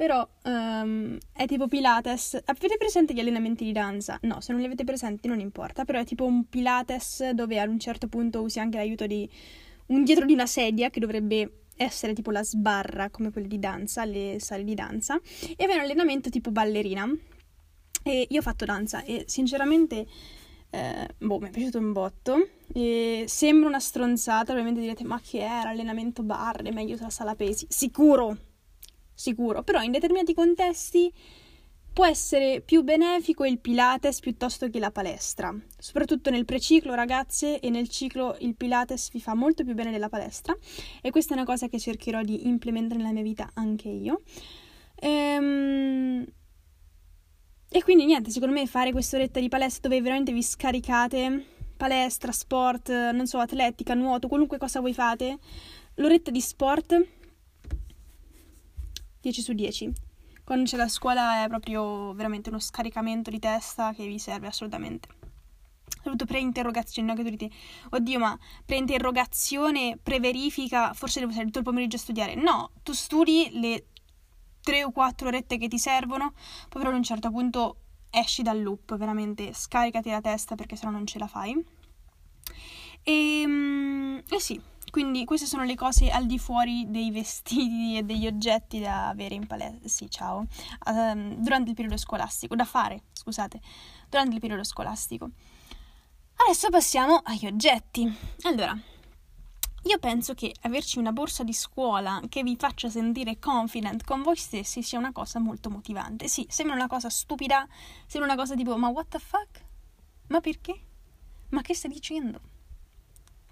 Però 0.00 0.26
um, 0.44 1.18
è 1.30 1.44
tipo 1.44 1.68
Pilates. 1.68 2.40
Avete 2.46 2.78
presente 2.78 3.12
gli 3.12 3.20
allenamenti 3.20 3.66
di 3.66 3.72
danza? 3.72 4.18
No, 4.22 4.40
se 4.40 4.52
non 4.52 4.62
li 4.62 4.66
avete 4.66 4.82
presenti 4.82 5.28
non 5.28 5.40
importa, 5.40 5.84
però 5.84 6.00
è 6.00 6.06
tipo 6.06 6.24
un 6.24 6.48
Pilates 6.48 7.28
dove 7.32 7.60
ad 7.60 7.68
un 7.68 7.78
certo 7.78 8.08
punto 8.08 8.40
usi 8.40 8.60
anche 8.60 8.78
l'aiuto 8.78 9.06
di 9.06 9.28
un 9.88 10.02
dietro 10.02 10.24
di 10.24 10.32
una 10.32 10.46
sedia 10.46 10.88
che 10.88 11.00
dovrebbe 11.00 11.64
essere 11.76 12.14
tipo 12.14 12.30
la 12.30 12.42
sbarra 12.42 13.10
come 13.10 13.30
quelle 13.30 13.46
di 13.46 13.58
danza, 13.58 14.06
le 14.06 14.36
sale 14.40 14.64
di 14.64 14.72
danza, 14.72 15.20
e 15.54 15.64
avere 15.64 15.80
un 15.80 15.84
allenamento 15.84 16.30
tipo 16.30 16.50
ballerina. 16.50 17.06
E 18.02 18.26
io 18.26 18.38
ho 18.38 18.42
fatto 18.42 18.64
danza 18.64 19.04
e 19.04 19.24
sinceramente 19.26 20.06
eh, 20.70 21.08
boh, 21.18 21.38
mi 21.40 21.48
è 21.48 21.50
piaciuto 21.50 21.76
un 21.76 21.92
botto. 21.92 22.48
E 22.72 23.24
sembra 23.26 23.68
una 23.68 23.80
stronzata, 23.80 24.44
probabilmente 24.44 24.80
direte 24.80 25.04
ma 25.04 25.20
che 25.20 25.40
era 25.40 25.68
allenamento 25.68 26.22
barre, 26.22 26.72
meglio 26.72 26.96
la 26.98 27.10
sala 27.10 27.34
pesi. 27.34 27.66
Sicuro, 27.68 28.48
sicuro, 29.20 29.62
però 29.62 29.82
in 29.82 29.92
determinati 29.92 30.32
contesti 30.32 31.12
può 31.92 32.06
essere 32.06 32.62
più 32.62 32.82
benefico 32.82 33.44
il 33.44 33.58
Pilates 33.58 34.20
piuttosto 34.20 34.70
che 34.70 34.78
la 34.78 34.90
palestra. 34.90 35.54
Soprattutto 35.78 36.30
nel 36.30 36.46
preciclo, 36.46 36.94
ragazze, 36.94 37.60
e 37.60 37.68
nel 37.68 37.88
ciclo 37.88 38.36
il 38.40 38.56
Pilates 38.56 39.10
vi 39.10 39.20
fa 39.20 39.34
molto 39.34 39.62
più 39.62 39.74
bene 39.74 39.90
della 39.90 40.08
palestra 40.08 40.56
e 41.02 41.10
questa 41.10 41.34
è 41.34 41.36
una 41.36 41.44
cosa 41.44 41.68
che 41.68 41.78
cercherò 41.78 42.22
di 42.22 42.48
implementare 42.48 42.98
nella 42.98 43.12
mia 43.12 43.22
vita 43.22 43.50
anche 43.54 43.88
io. 43.88 44.22
Ehm... 44.96 46.24
E 47.72 47.84
quindi 47.84 48.04
niente, 48.04 48.30
secondo 48.30 48.54
me 48.54 48.66
fare 48.66 48.90
quest'oretta 48.90 49.38
di 49.38 49.48
palestra 49.48 49.88
dove 49.88 50.02
veramente 50.02 50.32
vi 50.32 50.42
scaricate, 50.42 51.44
palestra, 51.76 52.32
sport, 52.32 52.90
non 53.12 53.28
so, 53.28 53.38
atletica, 53.38 53.94
nuoto, 53.94 54.26
qualunque 54.26 54.58
cosa 54.58 54.80
voi 54.80 54.92
fate, 54.92 55.38
l'oretta 55.94 56.32
di 56.32 56.40
sport 56.40 57.19
10 59.20 59.42
su 59.42 59.52
10. 59.52 59.92
Quando 60.44 60.64
c'è 60.64 60.76
la 60.76 60.88
scuola 60.88 61.44
è 61.44 61.48
proprio 61.48 62.12
veramente 62.14 62.48
uno 62.48 62.58
scaricamento 62.58 63.30
di 63.30 63.38
testa 63.38 63.92
che 63.92 64.06
vi 64.06 64.18
serve 64.18 64.48
assolutamente. 64.48 65.08
soprattutto 65.94 66.24
pre-interrogazione, 66.24 67.08
no? 67.08 67.14
Che 67.14 67.22
tu 67.22 67.30
dite, 67.30 67.50
oddio, 67.90 68.18
ma 68.18 68.38
pre-interrogazione, 68.64 69.98
pre-verifica, 70.02 70.94
forse 70.94 71.20
devo 71.20 71.30
stare 71.30 71.46
tutto 71.46 71.58
il 71.58 71.64
pomeriggio 71.64 71.96
a 71.96 72.00
studiare. 72.00 72.34
No, 72.34 72.70
tu 72.82 72.92
studi 72.92 73.50
le 73.60 73.86
tre 74.62 74.84
o 74.84 74.90
quattro 74.90 75.28
orette 75.28 75.58
che 75.58 75.68
ti 75.68 75.78
servono, 75.78 76.32
poi 76.68 76.82
però 76.82 76.90
a 76.92 76.96
un 76.96 77.02
certo 77.02 77.30
punto 77.30 77.76
esci 78.10 78.42
dal 78.42 78.60
loop, 78.60 78.96
veramente 78.96 79.52
scaricati 79.52 80.10
la 80.10 80.20
testa 80.20 80.54
perché 80.54 80.76
sennò 80.76 80.90
non 80.90 81.06
ce 81.06 81.18
la 81.18 81.26
fai. 81.26 81.64
E, 83.02 83.40
ehm, 83.42 84.22
e 84.28 84.40
sì, 84.40 84.60
quindi 84.90 85.24
queste 85.24 85.46
sono 85.46 85.64
le 85.64 85.74
cose 85.74 86.10
al 86.10 86.26
di 86.26 86.38
fuori 86.38 86.90
dei 86.90 87.10
vestiti 87.10 87.96
e 87.96 88.02
degli 88.02 88.26
oggetti 88.26 88.80
da 88.80 89.08
avere 89.08 89.34
in 89.34 89.46
palestra, 89.46 89.88
sì, 89.88 90.10
ciao, 90.10 90.46
um, 90.86 91.36
durante 91.36 91.70
il 91.70 91.76
periodo 91.76 91.96
scolastico, 91.96 92.54
da 92.54 92.64
fare, 92.64 93.04
scusate, 93.12 93.60
durante 94.08 94.34
il 94.34 94.40
periodo 94.40 94.64
scolastico. 94.64 95.30
Adesso 96.46 96.70
passiamo 96.70 97.20
agli 97.22 97.46
oggetti. 97.46 98.10
Allora, 98.42 98.76
io 99.84 99.98
penso 99.98 100.34
che 100.34 100.54
averci 100.62 100.98
una 100.98 101.12
borsa 101.12 101.42
di 101.42 101.52
scuola 101.52 102.20
che 102.28 102.42
vi 102.42 102.56
faccia 102.56 102.90
sentire 102.90 103.38
confident 103.38 104.04
con 104.04 104.22
voi 104.22 104.36
stessi 104.36 104.82
sia 104.82 104.98
una 104.98 105.12
cosa 105.12 105.38
molto 105.38 105.70
motivante. 105.70 106.28
Sì, 106.28 106.46
sembra 106.50 106.74
una 106.74 106.86
cosa 106.86 107.08
stupida, 107.08 107.66
sembra 108.06 108.32
una 108.32 108.40
cosa 108.40 108.54
tipo 108.54 108.76
ma 108.76 108.88
what 108.88 109.08
the 109.08 109.18
fuck? 109.18 109.64
Ma 110.28 110.40
perché? 110.40 110.78
Ma 111.50 111.62
che 111.62 111.74
stai 111.74 111.90
dicendo? 111.90 112.40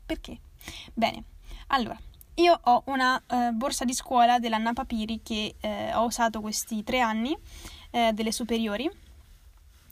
Perché? 0.05 0.41
Bene, 0.95 1.25
allora, 1.69 1.99
io 2.35 2.59
ho 2.63 2.83
una 2.87 3.23
uh, 3.27 3.53
borsa 3.53 3.85
di 3.85 3.93
scuola 3.93 4.39
della 4.39 4.59
Napapiri 4.59 5.21
che 5.23 5.57
uh, 5.61 5.99
ho 5.99 6.05
usato 6.05 6.41
questi 6.41 6.85
tre 6.85 7.01
anni 7.01 7.37
uh, 7.91 8.13
delle 8.13 8.33
superiori 8.33 8.91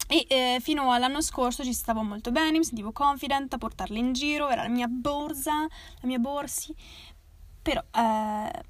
e 0.09 0.25
eh, 0.29 0.59
fino 0.61 0.93
all'anno 0.93 1.21
scorso 1.21 1.65
ci 1.65 1.73
stavo 1.73 2.03
molto 2.03 2.31
bene, 2.31 2.59
mi 2.59 2.65
sentivo 2.65 2.93
confident 2.93 3.53
a 3.55 3.59
portarla 3.59 3.99
in 3.99 4.13
giro, 4.13 4.49
era 4.49 4.63
la 4.63 4.69
mia 4.69 4.87
borsa, 4.87 5.63
la 5.63 6.07
mia 6.07 6.19
borsi, 6.19 6.73
però 7.61 7.83
eh, 7.93 8.63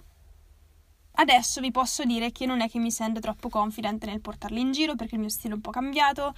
adesso 1.13 1.61
vi 1.61 1.71
posso 1.71 2.05
dire 2.05 2.33
che 2.33 2.47
non 2.47 2.63
è 2.63 2.71
che 2.71 2.79
mi 2.79 2.91
sento 2.91 3.21
troppo 3.21 3.51
confident 3.51 4.05
nel 4.07 4.23
portarla 4.23 4.59
in 4.59 4.73
giro 4.73 4.95
perché 4.95 5.17
il 5.17 5.21
mio 5.21 5.29
stile 5.29 5.53
è 5.53 5.57
un 5.57 5.63
po' 5.63 5.71
cambiato 5.71 6.35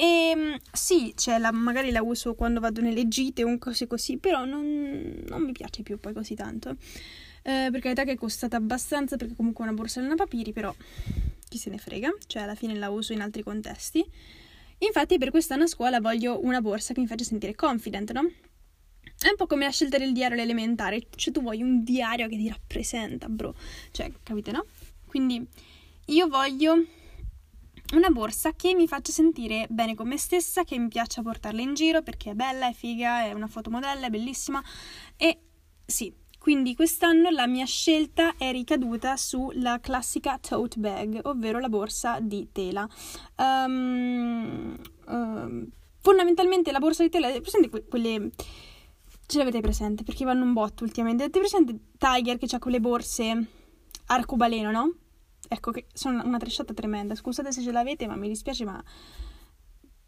e 0.00 0.30
ehm, 0.30 0.56
sì, 0.72 1.12
cioè, 1.14 1.36
la, 1.36 1.52
magari 1.52 1.90
la 1.90 2.00
uso 2.00 2.34
quando 2.34 2.58
vado 2.58 2.80
nelle 2.80 3.06
gite 3.06 3.44
o 3.44 3.58
cose 3.58 3.86
così, 3.86 4.16
però 4.16 4.46
non, 4.46 5.22
non 5.28 5.42
mi 5.42 5.52
piace 5.52 5.82
più 5.82 6.00
poi 6.00 6.14
così 6.14 6.34
tanto. 6.34 6.70
Eh, 7.42 7.68
per 7.70 7.80
carità 7.80 8.04
che 8.04 8.12
è 8.12 8.16
costata 8.16 8.56
abbastanza 8.56 9.16
perché 9.16 9.34
comunque 9.34 9.62
è 9.62 9.68
una 9.68 9.76
borsa 9.76 10.00
della 10.00 10.14
papiri, 10.14 10.52
però 10.52 10.74
chi 11.46 11.58
se 11.58 11.68
ne 11.68 11.76
frega, 11.76 12.10
cioè 12.26 12.44
alla 12.44 12.54
fine 12.54 12.74
la 12.76 12.88
uso 12.88 13.12
in 13.12 13.20
altri 13.20 13.42
contesti. 13.42 14.02
Infatti 14.78 15.18
per 15.18 15.30
quest'anno 15.30 15.64
a 15.64 15.66
scuola 15.66 16.00
voglio 16.00 16.42
una 16.42 16.62
borsa 16.62 16.94
che 16.94 17.00
mi 17.00 17.06
faccia 17.06 17.24
sentire 17.24 17.54
confident, 17.54 18.12
no? 18.12 18.22
È 18.22 19.28
un 19.28 19.36
po' 19.36 19.46
come 19.46 19.66
la 19.66 19.70
scelta 19.70 19.98
del 19.98 20.14
diario 20.14 20.40
elementare, 20.40 21.08
cioè 21.14 21.30
tu 21.30 21.42
vuoi 21.42 21.60
un 21.60 21.84
diario 21.84 22.26
che 22.26 22.38
ti 22.38 22.48
rappresenta, 22.48 23.28
bro. 23.28 23.54
Cioè, 23.90 24.10
capite, 24.22 24.50
no? 24.50 24.64
Quindi 25.04 25.46
io 26.06 26.26
voglio 26.26 26.86
una 27.92 28.10
borsa 28.10 28.52
che 28.52 28.74
mi 28.74 28.86
faccia 28.86 29.12
sentire 29.12 29.66
bene 29.68 29.94
con 29.94 30.08
me 30.08 30.16
stessa, 30.16 30.64
che 30.64 30.78
mi 30.78 30.88
piaccia 30.88 31.22
portarla 31.22 31.60
in 31.60 31.74
giro 31.74 32.02
perché 32.02 32.30
è 32.30 32.34
bella, 32.34 32.68
è 32.68 32.72
figa, 32.72 33.24
è 33.24 33.32
una 33.32 33.46
fotomodella, 33.46 34.06
è 34.06 34.10
bellissima 34.10 34.62
e 35.16 35.38
sì, 35.84 36.14
quindi 36.40 36.74
quest'anno 36.74 37.28
la 37.28 37.46
mia 37.46 37.66
scelta 37.66 38.34
è 38.38 38.50
ricaduta 38.50 39.16
sulla 39.18 39.78
classica 39.78 40.38
tote 40.38 40.78
bag, 40.78 41.20
ovvero 41.24 41.58
la 41.58 41.68
borsa 41.68 42.18
di 42.18 42.48
tela. 42.50 42.88
Um, 43.36 44.74
um, 45.06 45.68
fondamentalmente 46.00 46.72
la 46.72 46.78
borsa 46.78 47.02
di 47.02 47.10
tela, 47.10 47.28
presente 47.40 47.68
que- 47.68 47.84
quelle 47.84 48.30
ce 49.26 49.38
l'avete 49.38 49.60
presente 49.60 50.02
perché 50.02 50.24
vanno 50.24 50.44
un 50.44 50.54
botto 50.54 50.82
ultimamente. 50.82 51.24
Avete 51.24 51.40
presente 51.40 51.78
Tiger 51.98 52.38
che 52.38 52.46
ha 52.50 52.58
quelle 52.58 52.80
borse 52.80 53.46
arcobaleno, 54.06 54.70
no? 54.70 54.94
Ecco 55.52 55.72
che 55.72 55.86
sono 55.92 56.22
una 56.24 56.38
tresciata 56.38 56.72
tremenda. 56.72 57.16
Scusate 57.16 57.50
se 57.50 57.60
ce 57.60 57.72
l'avete, 57.72 58.06
ma 58.06 58.14
mi 58.14 58.28
dispiace, 58.28 58.64
ma 58.64 58.80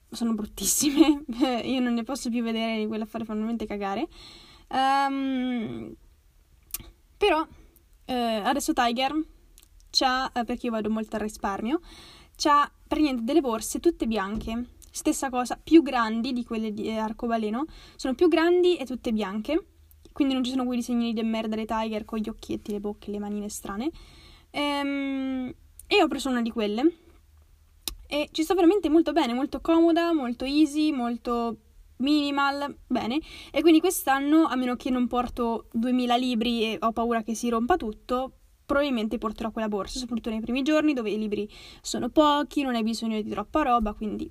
sono 0.08 0.34
bruttissime. 0.34 1.24
Io 1.66 1.80
non 1.80 1.94
ne 1.94 2.04
posso 2.04 2.30
più 2.30 2.44
vedere 2.44 2.78
di 2.78 2.86
quelle 2.86 3.02
a 3.02 3.06
fare 3.06 3.24
veramente 3.24 3.66
cagare. 3.66 4.06
Um, 4.68 5.92
però 7.16 7.44
eh, 8.04 8.14
adesso 8.14 8.72
Tiger 8.72 9.12
c'ha, 9.90 10.30
eh, 10.30 10.44
perché 10.44 10.66
io 10.66 10.72
vado 10.72 10.88
molto 10.90 11.16
al 11.16 11.22
risparmio, 11.22 11.80
c'ha 12.36 12.70
praticamente 12.86 13.24
delle 13.24 13.40
borse 13.40 13.80
tutte 13.80 14.06
bianche. 14.06 14.66
Stessa 14.92 15.28
cosa, 15.28 15.58
più 15.60 15.82
grandi 15.82 16.32
di 16.32 16.44
quelle 16.44 16.72
di 16.72 16.88
arcobaleno, 16.88 17.64
sono 17.96 18.14
più 18.14 18.28
grandi 18.28 18.76
e 18.76 18.84
tutte 18.84 19.12
bianche. 19.12 19.66
Quindi 20.12 20.34
non 20.34 20.44
ci 20.44 20.50
sono 20.50 20.64
quei 20.64 20.78
disegnini 20.78 21.12
di 21.12 21.22
merda 21.24 21.56
dei 21.56 21.66
Tiger 21.66 22.04
con 22.04 22.20
gli 22.20 22.28
occhietti, 22.28 22.70
le 22.70 22.80
bocche, 22.80 23.10
le 23.10 23.18
manine 23.18 23.48
strane. 23.48 23.90
Ehm, 24.52 25.52
e 25.86 26.02
ho 26.02 26.08
preso 26.08 26.28
una 26.28 26.42
di 26.42 26.50
quelle. 26.50 26.96
E 28.06 28.28
ci 28.30 28.42
sto 28.42 28.54
veramente 28.54 28.88
molto 28.88 29.12
bene, 29.12 29.32
molto 29.32 29.60
comoda, 29.60 30.12
molto 30.12 30.44
easy, 30.44 30.92
molto 30.92 31.56
minimal, 31.96 32.76
bene. 32.86 33.18
E 33.50 33.62
quindi 33.62 33.80
quest'anno, 33.80 34.44
a 34.44 34.54
meno 34.54 34.76
che 34.76 34.90
non 34.90 35.06
porto 35.06 35.68
2000 35.72 36.16
libri 36.16 36.64
e 36.64 36.76
ho 36.80 36.92
paura 36.92 37.22
che 37.22 37.34
si 37.34 37.48
rompa 37.48 37.76
tutto, 37.76 38.32
probabilmente 38.66 39.18
porterò 39.18 39.50
quella 39.50 39.68
borsa, 39.68 39.98
soprattutto 39.98 40.30
nei 40.30 40.40
primi 40.40 40.62
giorni 40.62 40.92
dove 40.92 41.10
i 41.10 41.18
libri 41.18 41.48
sono 41.80 42.10
pochi, 42.10 42.62
non 42.62 42.74
hai 42.74 42.82
bisogno 42.82 43.20
di 43.20 43.28
troppa 43.30 43.62
roba, 43.62 43.94
quindi 43.94 44.30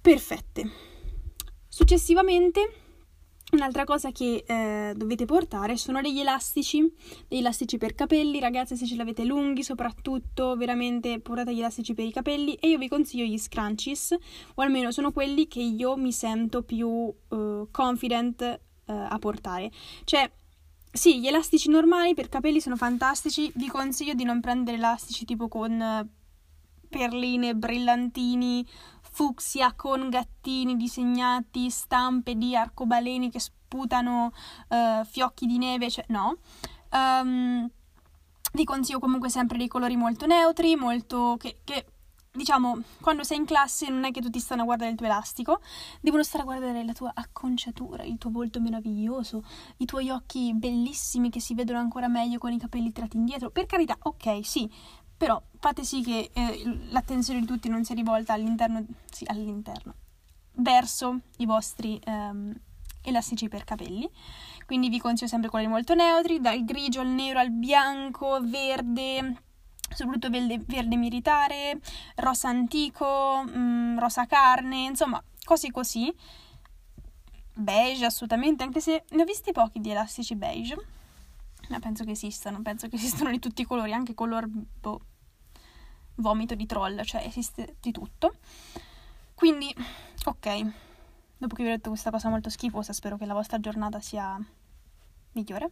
perfette. 0.00 0.70
Successivamente 1.68 2.83
Un'altra 3.52 3.84
cosa 3.84 4.10
che 4.10 4.42
eh, 4.44 4.94
dovete 4.96 5.26
portare 5.26 5.76
sono 5.76 6.00
degli 6.00 6.18
elastici, 6.18 6.92
degli 7.28 7.38
elastici 7.38 7.78
per 7.78 7.94
capelli, 7.94 8.40
ragazze 8.40 8.74
se 8.74 8.84
ce 8.84 8.96
l'avete 8.96 9.24
lunghi 9.24 9.62
soprattutto, 9.62 10.56
veramente 10.56 11.20
portate 11.20 11.54
gli 11.54 11.60
elastici 11.60 11.94
per 11.94 12.04
i 12.04 12.10
capelli. 12.10 12.54
E 12.54 12.68
io 12.68 12.78
vi 12.78 12.88
consiglio 12.88 13.24
gli 13.24 13.38
scrunchies, 13.38 14.16
o 14.54 14.62
almeno 14.62 14.90
sono 14.90 15.12
quelli 15.12 15.46
che 15.46 15.60
io 15.60 15.96
mi 15.96 16.10
sento 16.10 16.62
più 16.62 16.88
uh, 16.88 17.68
confident 17.70 18.40
uh, 18.86 18.92
a 18.92 19.18
portare. 19.20 19.70
Cioè, 20.02 20.28
sì, 20.90 21.20
gli 21.20 21.28
elastici 21.28 21.68
normali 21.68 22.14
per 22.14 22.28
capelli 22.28 22.60
sono 22.60 22.76
fantastici, 22.76 23.52
vi 23.54 23.68
consiglio 23.68 24.14
di 24.14 24.24
non 24.24 24.40
prendere 24.40 24.78
elastici 24.78 25.24
tipo 25.24 25.46
con 25.46 26.08
perline, 26.88 27.54
brillantini 27.54 28.64
fucsia 29.14 29.74
con 29.74 30.08
gattini 30.08 30.76
disegnati, 30.76 31.70
stampe 31.70 32.34
di 32.34 32.56
arcobaleni 32.56 33.30
che 33.30 33.38
sputano 33.38 34.32
uh, 34.68 35.04
fiocchi 35.04 35.46
di 35.46 35.56
neve, 35.56 35.88
cioè 35.88 36.04
no. 36.08 36.38
Um, 36.90 37.70
vi 38.54 38.64
consiglio 38.64 38.98
comunque 38.98 39.30
sempre 39.30 39.56
dei 39.56 39.68
colori 39.68 39.94
molto 39.94 40.26
neutri, 40.26 40.74
molto 40.74 41.36
che, 41.38 41.58
che 41.62 41.86
diciamo, 42.32 42.82
quando 43.00 43.22
sei 43.22 43.36
in 43.36 43.44
classe 43.44 43.88
non 43.88 44.02
è 44.02 44.10
che 44.10 44.20
tutti 44.20 44.40
stanno 44.40 44.62
a 44.62 44.64
guardare 44.64 44.90
il 44.90 44.96
tuo 44.96 45.06
elastico, 45.06 45.60
devono 46.00 46.24
stare 46.24 46.42
a 46.42 46.46
guardare 46.46 46.84
la 46.84 46.92
tua 46.92 47.12
acconciatura, 47.14 48.02
il 48.02 48.18
tuo 48.18 48.30
volto 48.30 48.60
meraviglioso, 48.60 49.44
i 49.76 49.84
tuoi 49.84 50.10
occhi 50.10 50.52
bellissimi 50.54 51.30
che 51.30 51.38
si 51.40 51.54
vedono 51.54 51.78
ancora 51.78 52.08
meglio 52.08 52.38
con 52.38 52.52
i 52.52 52.58
capelli 52.58 52.90
tirati 52.90 53.16
indietro. 53.16 53.50
Per 53.50 53.66
carità, 53.66 53.96
ok, 54.00 54.44
sì, 54.44 54.68
però 55.24 55.40
fate 55.58 55.84
sì 55.84 56.02
che 56.02 56.30
eh, 56.34 56.80
l'attenzione 56.90 57.40
di 57.40 57.46
tutti 57.46 57.70
non 57.70 57.82
sia 57.82 57.94
rivolta 57.94 58.34
all'interno, 58.34 58.84
sì, 59.10 59.24
all'interno, 59.26 59.94
verso 60.56 61.20
i 61.38 61.46
vostri 61.46 61.98
ehm, 62.04 62.54
elastici 63.00 63.48
per 63.48 63.64
capelli. 63.64 64.06
Quindi 64.66 64.90
vi 64.90 64.98
consiglio 64.98 65.30
sempre 65.30 65.48
colori 65.48 65.66
molto 65.66 65.94
neutri, 65.94 66.42
dal 66.42 66.62
grigio 66.66 67.00
al 67.00 67.06
nero 67.06 67.38
al 67.38 67.50
bianco, 67.52 68.38
verde, 68.42 69.40
soprattutto 69.94 70.28
verde, 70.28 70.62
verde 70.66 70.96
militare, 70.96 71.80
rosa 72.16 72.50
antico, 72.50 73.44
mh, 73.46 73.58
mm, 73.58 73.98
rosa 73.98 74.26
carne, 74.26 74.84
insomma, 74.84 75.24
cose 75.42 75.70
così. 75.70 76.14
Beige 77.54 78.04
assolutamente, 78.04 78.62
anche 78.62 78.80
se 78.80 79.04
ne 79.08 79.22
ho 79.22 79.24
visti 79.24 79.52
pochi 79.52 79.80
di 79.80 79.88
elastici 79.88 80.34
beige 80.34 80.76
ma 81.70 81.78
penso 81.78 82.04
che 82.04 82.10
esistano, 82.10 82.60
penso 82.60 82.88
che 82.88 82.96
esistano 83.00 83.30
di 83.30 83.38
tutti 83.38 83.62
i 83.62 83.64
colori, 83.64 83.92
anche 83.92 84.14
color 84.14 84.46
boh, 84.48 85.00
vomito 86.16 86.54
di 86.54 86.66
troll, 86.66 87.02
cioè 87.02 87.24
esiste 87.24 87.76
di 87.80 87.92
tutto. 87.92 88.34
Quindi, 89.34 89.74
ok, 90.24 90.66
dopo 91.36 91.54
che 91.54 91.62
vi 91.62 91.68
ho 91.68 91.72
detto 91.72 91.90
questa 91.90 92.10
cosa 92.10 92.28
molto 92.28 92.50
schifosa, 92.50 92.92
spero 92.92 93.16
che 93.16 93.26
la 93.26 93.34
vostra 93.34 93.58
giornata 93.58 94.00
sia 94.00 94.38
migliore. 95.32 95.70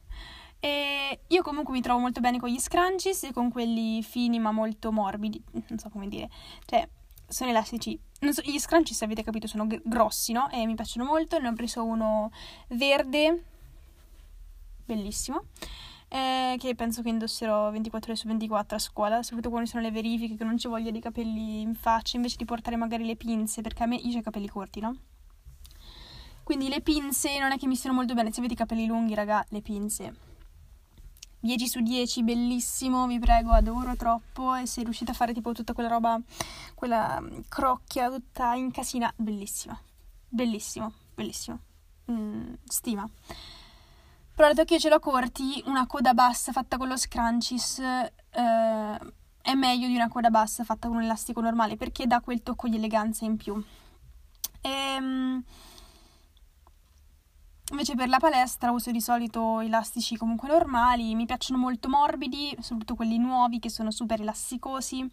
e 0.60 1.20
io 1.26 1.42
comunque 1.42 1.72
mi 1.72 1.80
trovo 1.80 2.00
molto 2.00 2.20
bene 2.20 2.38
con 2.38 2.48
gli 2.48 2.58
scrunchies 2.58 3.24
e 3.24 3.32
con 3.32 3.50
quelli 3.50 4.02
fini 4.02 4.38
ma 4.38 4.52
molto 4.52 4.92
morbidi, 4.92 5.42
non 5.68 5.78
so 5.78 5.88
come 5.90 6.08
dire, 6.08 6.28
cioè 6.64 6.88
sono 7.28 7.50
elastici. 7.50 7.98
So, 8.18 8.40
gli 8.42 8.58
scrunchies, 8.58 9.02
avete 9.02 9.22
capito, 9.22 9.46
sono 9.46 9.66
g- 9.66 9.82
grossi, 9.84 10.32
no? 10.32 10.48
E 10.50 10.64
mi 10.64 10.74
piacciono 10.74 11.04
molto. 11.04 11.38
Ne 11.38 11.48
ho 11.48 11.52
preso 11.52 11.84
uno 11.84 12.30
verde 12.68 13.44
bellissimo. 14.86 15.44
Eh, 16.08 16.56
che 16.58 16.74
penso 16.74 17.02
che 17.02 17.08
indosserò 17.08 17.70
24 17.70 18.10
ore 18.10 18.20
su 18.20 18.26
24 18.26 18.76
a 18.76 18.78
scuola, 18.78 19.22
soprattutto 19.22 19.50
quando 19.50 19.68
sono 19.68 19.82
le 19.82 19.90
verifiche, 19.90 20.36
che 20.36 20.44
non 20.44 20.58
ci 20.58 20.68
voglio 20.68 20.90
dei 20.90 21.00
capelli 21.00 21.60
in 21.60 21.74
faccia, 21.74 22.16
invece 22.16 22.36
di 22.36 22.44
portare 22.44 22.76
magari 22.76 23.04
le 23.04 23.16
pinze, 23.16 23.60
perché 23.62 23.82
a 23.82 23.86
me 23.86 23.96
io 23.96 24.16
ho 24.16 24.20
i 24.20 24.22
capelli 24.22 24.48
corti, 24.48 24.80
no? 24.80 24.96
Quindi 26.42 26.68
le 26.68 26.80
pinze 26.80 27.38
non 27.40 27.50
è 27.50 27.58
che 27.58 27.66
mi 27.66 27.74
stiano 27.74 27.96
molto 27.96 28.14
bene, 28.14 28.30
se 28.30 28.38
avete 28.38 28.54
i 28.54 28.56
capelli 28.56 28.86
lunghi, 28.86 29.14
raga, 29.14 29.44
le 29.48 29.62
pinze. 29.62 30.14
10 31.40 31.68
su 31.68 31.80
10, 31.80 32.22
bellissimo, 32.22 33.06
vi 33.06 33.18
prego, 33.18 33.50
adoro 33.50 33.94
troppo. 33.96 34.54
E 34.54 34.66
se 34.66 34.82
riuscite 34.82 35.10
a 35.10 35.14
fare 35.14 35.32
tipo 35.32 35.52
tutta 35.52 35.72
quella 35.72 35.88
roba, 35.88 36.20
quella 36.74 37.22
crocchia 37.48 38.10
tutta 38.10 38.54
incasina, 38.54 39.12
bellissima, 39.16 39.76
bellissimo, 40.28 40.92
bellissimo, 41.14 41.58
mm, 42.10 42.54
stima. 42.64 43.08
Però 44.36 44.48
dato 44.48 44.64
che 44.64 44.78
ce 44.78 44.90
l'ho 44.90 44.98
corti, 44.98 45.62
una 45.64 45.86
coda 45.86 46.12
bassa 46.12 46.52
fatta 46.52 46.76
con 46.76 46.88
lo 46.88 46.98
scrunchies 46.98 47.78
eh, 47.78 48.98
è 49.40 49.54
meglio 49.54 49.86
di 49.86 49.94
una 49.94 50.08
coda 50.08 50.28
bassa 50.28 50.62
fatta 50.62 50.88
con 50.88 50.98
un 50.98 51.04
elastico 51.04 51.40
normale 51.40 51.76
perché 51.78 52.06
dà 52.06 52.20
quel 52.20 52.42
tocco 52.42 52.68
di 52.68 52.76
eleganza 52.76 53.24
in 53.24 53.38
più. 53.38 53.64
Ehm... 54.60 55.42
Invece 57.70 57.94
per 57.94 58.08
la 58.08 58.18
palestra 58.18 58.70
uso 58.70 58.90
di 58.90 59.00
solito 59.00 59.60
elastici 59.60 60.16
comunque 60.18 60.48
normali, 60.48 61.14
mi 61.14 61.24
piacciono 61.24 61.58
molto 61.58 61.88
morbidi, 61.88 62.54
soprattutto 62.60 62.94
quelli 62.94 63.18
nuovi 63.18 63.58
che 63.58 63.70
sono 63.70 63.90
super 63.90 64.20
elasticosi 64.20 65.10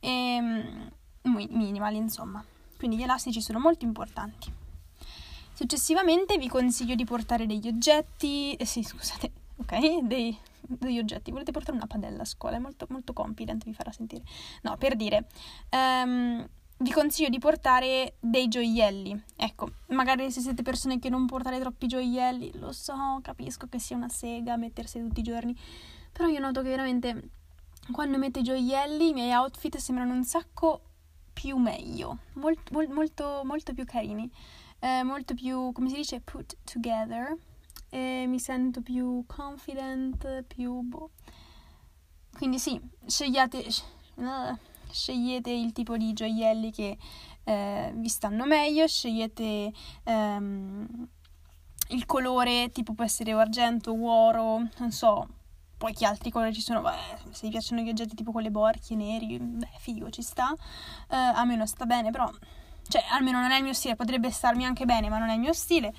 e 0.00 0.38
mm, 0.40 0.88
minimali 1.22 1.96
insomma. 1.96 2.44
Quindi 2.76 2.96
gli 2.96 3.02
elastici 3.02 3.40
sono 3.40 3.60
molto 3.60 3.84
importanti. 3.84 4.63
Successivamente 5.54 6.36
vi 6.36 6.48
consiglio 6.48 6.96
di 6.96 7.04
portare 7.04 7.46
degli 7.46 7.68
oggetti, 7.68 8.54
eh 8.54 8.64
sì 8.66 8.82
scusate, 8.82 9.30
ok, 9.62 10.02
dei, 10.02 10.36
degli 10.60 10.98
oggetti. 10.98 11.30
Volete 11.30 11.52
portare 11.52 11.76
una 11.76 11.86
padella 11.86 12.22
a 12.22 12.24
scuola? 12.24 12.56
È 12.56 12.58
molto, 12.58 12.86
molto 12.90 13.12
confident, 13.12 13.64
vi 13.64 13.72
farà 13.72 13.92
sentire. 13.92 14.24
No, 14.62 14.76
per 14.76 14.96
dire, 14.96 15.28
um, 15.70 16.44
vi 16.78 16.90
consiglio 16.90 17.28
di 17.28 17.38
portare 17.38 18.16
dei 18.18 18.48
gioielli. 18.48 19.22
Ecco, 19.36 19.68
magari 19.90 20.32
se 20.32 20.40
siete 20.40 20.62
persone 20.62 20.98
che 20.98 21.08
non 21.08 21.26
portate 21.26 21.60
troppi 21.60 21.86
gioielli, 21.86 22.58
lo 22.58 22.72
so, 22.72 23.20
capisco 23.22 23.68
che 23.68 23.78
sia 23.78 23.96
una 23.96 24.08
sega 24.08 24.56
mettersi 24.56 24.98
tutti 24.98 25.20
i 25.20 25.22
giorni, 25.22 25.56
però 26.10 26.26
io 26.28 26.40
noto 26.40 26.62
che 26.62 26.68
veramente 26.68 27.30
quando 27.92 28.18
metto 28.18 28.40
i 28.40 28.42
gioielli 28.42 29.10
i 29.10 29.12
miei 29.12 29.32
outfit 29.32 29.76
sembrano 29.76 30.14
un 30.14 30.24
sacco 30.24 30.80
più 31.32 31.56
meglio, 31.58 32.18
molto, 32.34 32.72
molto, 32.88 33.42
molto 33.44 33.72
più 33.72 33.84
carini, 33.84 34.28
eh, 34.80 35.02
molto 35.02 35.34
più, 35.34 35.72
come 35.72 35.88
si 35.88 35.96
dice, 35.96 36.20
put 36.20 36.56
together, 36.64 37.36
e 37.90 38.24
mi 38.26 38.38
sento 38.38 38.80
più 38.82 39.24
confident, 39.26 40.42
più... 40.44 40.80
Boh. 40.80 41.10
Quindi 42.32 42.58
sì, 42.58 42.80
scegliate... 43.06 43.64
Scegliete 44.90 45.50
il 45.50 45.72
tipo 45.72 45.96
di 45.96 46.12
gioielli 46.12 46.70
che 46.70 46.96
eh, 47.42 47.92
vi 47.96 48.08
stanno 48.08 48.46
meglio, 48.46 48.86
scegliete 48.86 49.72
ehm, 50.04 51.08
il 51.88 52.06
colore, 52.06 52.70
tipo 52.70 52.94
può 52.94 53.02
essere 53.02 53.32
argento, 53.32 53.92
oro, 53.92 54.68
non 54.78 54.92
so, 54.92 55.26
poi 55.76 55.92
che 55.92 56.06
altri 56.06 56.30
colori 56.30 56.54
ci 56.54 56.60
sono, 56.60 56.80
beh, 56.80 57.32
se 57.32 57.46
vi 57.46 57.50
piacciono 57.50 57.80
gli 57.80 57.88
oggetti 57.88 58.14
tipo 58.14 58.30
con 58.30 58.42
le 58.42 58.52
borchie 58.52 58.94
neri, 58.94 59.36
beh, 59.36 59.66
figo, 59.78 60.10
ci 60.10 60.22
sta, 60.22 60.54
eh, 61.10 61.16
a 61.16 61.44
me 61.44 61.56
non 61.56 61.66
sta 61.66 61.86
bene, 61.86 62.12
però, 62.12 62.30
cioè, 62.88 63.04
almeno 63.10 63.40
non 63.40 63.50
è 63.50 63.58
il 63.58 63.64
mio 63.64 63.72
stile, 63.72 63.96
potrebbe 63.96 64.30
starmi 64.30 64.64
anche 64.64 64.84
bene, 64.84 65.08
ma 65.08 65.18
non 65.18 65.28
è 65.28 65.34
il 65.34 65.40
mio 65.40 65.52
stile, 65.52 65.92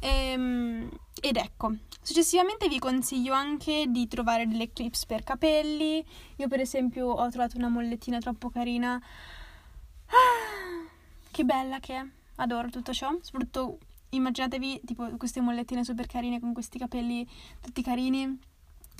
ehm, 0.00 0.88
ed 1.20 1.36
ecco, 1.36 1.72
Successivamente 2.08 2.68
vi 2.68 2.78
consiglio 2.78 3.34
anche 3.34 3.84
di 3.88 4.08
trovare 4.08 4.48
delle 4.48 4.72
clips 4.72 5.04
per 5.04 5.24
capelli. 5.24 6.02
Io 6.36 6.48
per 6.48 6.58
esempio 6.58 7.08
ho 7.08 7.28
trovato 7.28 7.58
una 7.58 7.68
mollettina 7.68 8.18
troppo 8.18 8.48
carina. 8.48 8.94
Ah, 8.94 10.88
che 11.30 11.44
bella 11.44 11.80
che 11.80 11.96
è. 11.96 12.06
Adoro 12.36 12.70
tutto 12.70 12.94
ciò. 12.94 13.14
Soprattutto 13.20 13.78
immaginatevi 14.08 14.80
tipo 14.86 15.06
queste 15.18 15.42
mollettine 15.42 15.84
super 15.84 16.06
carine 16.06 16.40
con 16.40 16.54
questi 16.54 16.78
capelli 16.78 17.28
tutti 17.60 17.82
carini. 17.82 18.38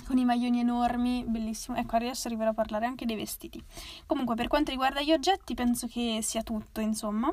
Con 0.05 0.17
i 0.17 0.25
maglioni 0.25 0.59
enormi, 0.59 1.23
bellissimo. 1.27 1.77
Ecco, 1.77 1.95
adesso 1.97 2.27
arriverò 2.27 2.49
a 2.49 2.53
parlare 2.53 2.85
anche 2.85 3.05
dei 3.05 3.15
vestiti. 3.15 3.63
Comunque, 4.05 4.35
per 4.35 4.47
quanto 4.47 4.71
riguarda 4.71 5.01
gli 5.01 5.11
oggetti, 5.11 5.53
penso 5.53 5.87
che 5.87 6.19
sia 6.21 6.41
tutto, 6.41 6.81
insomma. 6.81 7.31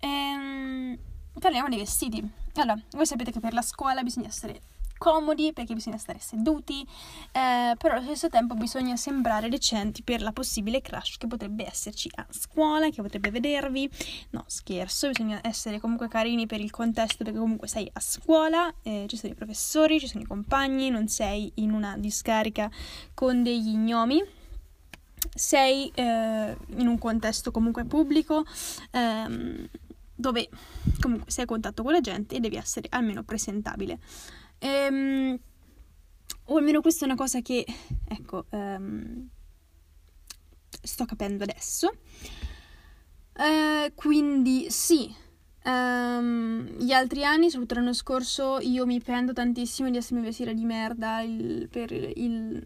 Ehm, 0.00 0.98
parliamo 1.38 1.68
dei 1.68 1.78
vestiti. 1.78 2.28
Allora, 2.54 2.80
voi 2.90 3.06
sapete 3.06 3.30
che 3.30 3.40
per 3.40 3.52
la 3.52 3.62
scuola 3.62 4.02
bisogna 4.02 4.28
essere 4.28 4.60
comodi 5.00 5.54
perché 5.54 5.72
bisogna 5.72 5.96
stare 5.96 6.18
seduti, 6.18 6.82
eh, 7.32 7.74
però 7.78 7.94
allo 7.94 8.04
stesso 8.04 8.28
tempo 8.28 8.54
bisogna 8.54 8.96
sembrare 8.96 9.48
decenti 9.48 10.02
per 10.02 10.20
la 10.20 10.30
possibile 10.30 10.82
crush 10.82 11.16
che 11.16 11.26
potrebbe 11.26 11.66
esserci 11.66 12.10
a 12.16 12.26
scuola, 12.28 12.90
che 12.90 13.00
potrebbe 13.00 13.30
vedervi. 13.30 13.88
No, 14.30 14.44
scherzo, 14.46 15.08
bisogna 15.08 15.40
essere 15.42 15.80
comunque 15.80 16.08
carini 16.08 16.44
per 16.46 16.60
il 16.60 16.70
contesto 16.70 17.24
perché 17.24 17.38
comunque 17.38 17.66
sei 17.66 17.88
a 17.90 18.00
scuola, 18.00 18.72
eh, 18.82 19.06
ci 19.08 19.16
sono 19.16 19.32
i 19.32 19.36
professori, 19.36 19.98
ci 19.98 20.06
sono 20.06 20.22
i 20.22 20.26
compagni, 20.26 20.90
non 20.90 21.08
sei 21.08 21.50
in 21.54 21.72
una 21.72 21.96
discarica 21.96 22.70
con 23.14 23.42
degli 23.42 23.74
gnomi 23.74 24.22
sei 25.34 25.90
eh, 25.94 26.56
in 26.76 26.86
un 26.86 26.98
contesto 26.98 27.50
comunque 27.50 27.84
pubblico 27.84 28.44
ehm, 28.90 29.68
dove 30.14 30.48
comunque 31.00 31.30
sei 31.30 31.44
a 31.44 31.46
contatto 31.46 31.82
con 31.82 31.92
la 31.92 32.00
gente 32.00 32.36
e 32.36 32.40
devi 32.40 32.56
essere 32.56 32.86
almeno 32.90 33.22
presentabile. 33.22 33.98
Ehm, 34.60 35.38
o 36.44 36.56
almeno 36.56 36.80
questa 36.80 37.04
è 37.04 37.08
una 37.08 37.16
cosa 37.16 37.40
che, 37.40 37.64
ecco, 38.08 38.46
ehm, 38.50 39.28
sto 40.82 41.04
capendo 41.04 41.44
adesso. 41.44 41.90
Eh, 43.32 43.92
quindi 43.94 44.70
sì, 44.70 45.12
um, 45.64 46.60
gli 46.78 46.92
altri 46.92 47.24
anni, 47.24 47.50
soprattutto 47.50 47.80
l'anno 47.80 47.94
scorso, 47.94 48.58
io 48.60 48.84
mi 48.86 49.00
pento 49.00 49.32
tantissimo 49.32 49.90
di 49.90 49.96
essermi 49.96 50.22
vestita 50.22 50.52
di 50.52 50.64
merda 50.64 51.20
il, 51.20 51.68
per 51.70 51.90
il... 51.92 52.64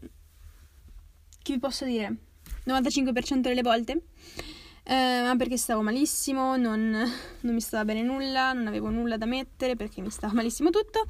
che 1.42 1.52
vi 1.52 1.58
posso 1.58 1.84
dire? 1.84 2.16
95% 2.66 3.40
delle 3.40 3.62
volte 3.62 4.02
eh, 4.86 5.34
perché 5.38 5.56
stavo 5.56 5.80
malissimo, 5.80 6.56
non, 6.56 6.90
non, 6.90 7.54
mi 7.54 7.60
stava 7.60 7.86
bene 7.86 8.02
nulla, 8.02 8.52
non 8.52 8.66
avevo 8.66 8.90
nulla 8.90 9.16
da 9.16 9.24
mettere 9.24 9.76
perché 9.76 10.02
mi 10.02 10.10
stava 10.10 10.32
malissimo 10.34 10.68
tutto. 10.68 11.06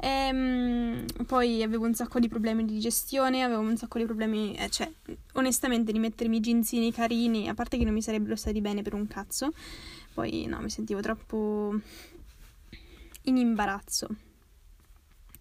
Ehm, 0.00 1.04
poi 1.26 1.62
avevo 1.62 1.84
un 1.84 1.94
sacco 1.94 2.18
di 2.18 2.28
problemi 2.28 2.64
di 2.64 2.72
digestione, 2.72 3.42
avevo 3.42 3.60
un 3.60 3.76
sacco 3.76 3.98
di 3.98 4.06
problemi, 4.06 4.54
eh, 4.54 4.70
cioè, 4.70 4.90
onestamente, 5.34 5.92
di 5.92 5.98
mettermi 5.98 6.38
i 6.38 6.40
jeansini 6.40 6.90
carini, 6.90 7.48
a 7.48 7.54
parte 7.54 7.76
che 7.76 7.84
non 7.84 7.92
mi 7.92 8.02
sarebbero 8.02 8.34
stati 8.34 8.60
bene 8.62 8.80
per 8.80 8.94
un 8.94 9.06
cazzo. 9.06 9.52
Poi 10.14 10.46
no, 10.46 10.60
mi 10.60 10.70
sentivo 10.70 11.00
troppo 11.00 11.78
in 13.24 13.36
imbarazzo. 13.36 14.08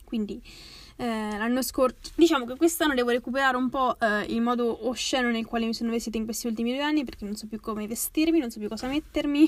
Quindi 0.08 0.41
eh, 0.96 1.06
l'anno 1.38 1.62
scorso. 1.62 1.98
Diciamo 2.15 2.46
che 2.46 2.56
quest'anno 2.56 2.93
devo 2.93 3.10
recuperare 3.10 3.58
un 3.58 3.70
po' 3.70 4.00
eh, 4.00 4.24
il 4.30 4.39
modo 4.41 4.88
osceno 4.88 5.30
nel 5.30 5.46
quale 5.46 5.65
mi 5.65 5.74
sono 5.74 5.91
vestita 5.91 6.17
in 6.17 6.24
questi 6.24 6.48
ultimi 6.48 6.72
due 6.72 6.82
anni 6.82 7.04
perché 7.04 7.26
non 7.26 7.36
so 7.36 7.46
più 7.46 7.60
come 7.60 7.86
vestirmi, 7.88 8.39
non 8.39 8.50
so 8.50 8.60
più 8.60 8.70
cosa 8.70 8.88
mettermi. 8.88 9.41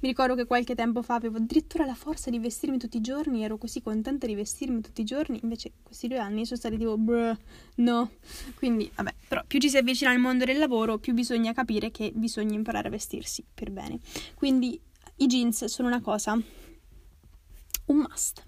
Mi 0.00 0.08
ricordo 0.08 0.34
che 0.34 0.46
qualche 0.46 0.74
tempo 0.74 1.02
fa 1.02 1.14
avevo 1.14 1.36
addirittura 1.36 1.84
la 1.84 1.94
forza 1.94 2.30
di 2.30 2.38
vestirmi 2.38 2.78
tutti 2.78 2.96
i 2.96 3.00
giorni, 3.02 3.44
ero 3.44 3.58
così 3.58 3.82
contenta 3.82 4.26
di 4.26 4.34
vestirmi 4.34 4.80
tutti 4.80 5.02
i 5.02 5.04
giorni, 5.04 5.38
invece 5.42 5.72
questi 5.82 6.08
due 6.08 6.18
anni 6.18 6.46
sono 6.46 6.58
stati 6.58 6.78
tipo 6.78 6.96
bruh, 6.96 7.36
no. 7.76 8.10
Quindi, 8.56 8.90
vabbè, 8.94 9.14
però 9.28 9.44
più 9.46 9.60
ci 9.60 9.68
si 9.68 9.76
avvicina 9.76 10.10
al 10.10 10.18
mondo 10.18 10.46
del 10.46 10.56
lavoro, 10.56 10.96
più 10.96 11.12
bisogna 11.12 11.52
capire 11.52 11.90
che 11.90 12.12
bisogna 12.14 12.54
imparare 12.54 12.88
a 12.88 12.90
vestirsi 12.90 13.44
per 13.52 13.70
bene. 13.70 13.98
Quindi 14.34 14.80
i 15.16 15.26
jeans 15.26 15.66
sono 15.66 15.88
una 15.88 16.00
cosa, 16.00 16.32
un 16.32 17.96
must 17.96 18.46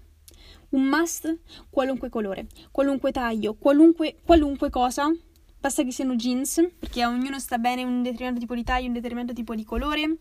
un 0.71 0.85
must 0.85 1.39
qualunque 1.69 2.09
colore, 2.09 2.47
qualunque 2.71 3.11
taglio, 3.11 3.55
qualunque, 3.55 4.17
qualunque 4.23 4.69
cosa. 4.69 5.11
Basta 5.59 5.83
che 5.83 5.91
siano 5.91 6.15
jeans, 6.15 6.69
perché 6.79 7.03
a 7.03 7.09
ognuno 7.09 7.39
sta 7.39 7.57
bene 7.57 7.83
un 7.83 8.01
determinato 8.01 8.39
tipo 8.39 8.55
di 8.55 8.63
taglio, 8.63 8.87
un 8.87 8.93
determinato 8.93 9.33
tipo 9.33 9.53
di 9.53 9.63
colore. 9.63 10.17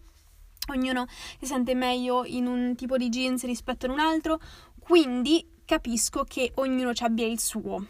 Ognuno 0.70 1.06
si 1.38 1.46
sente 1.46 1.74
meglio 1.74 2.24
in 2.24 2.46
un 2.46 2.74
tipo 2.76 2.96
di 2.96 3.08
jeans 3.08 3.44
rispetto 3.44 3.86
ad 3.86 3.92
un 3.92 4.00
altro. 4.00 4.38
Quindi 4.78 5.46
capisco 5.64 6.24
che 6.24 6.52
ognuno 6.56 6.92
ci 6.92 7.04
abbia 7.04 7.26
il 7.26 7.40
suo. 7.40 7.86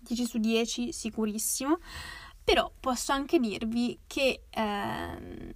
10 0.00 0.26
su 0.26 0.38
10 0.38 0.92
sicurissimo. 0.92 1.78
Però 2.44 2.70
posso 2.78 3.12
anche 3.12 3.38
dirvi 3.38 4.00
che 4.06 4.42
eh, 4.50 5.54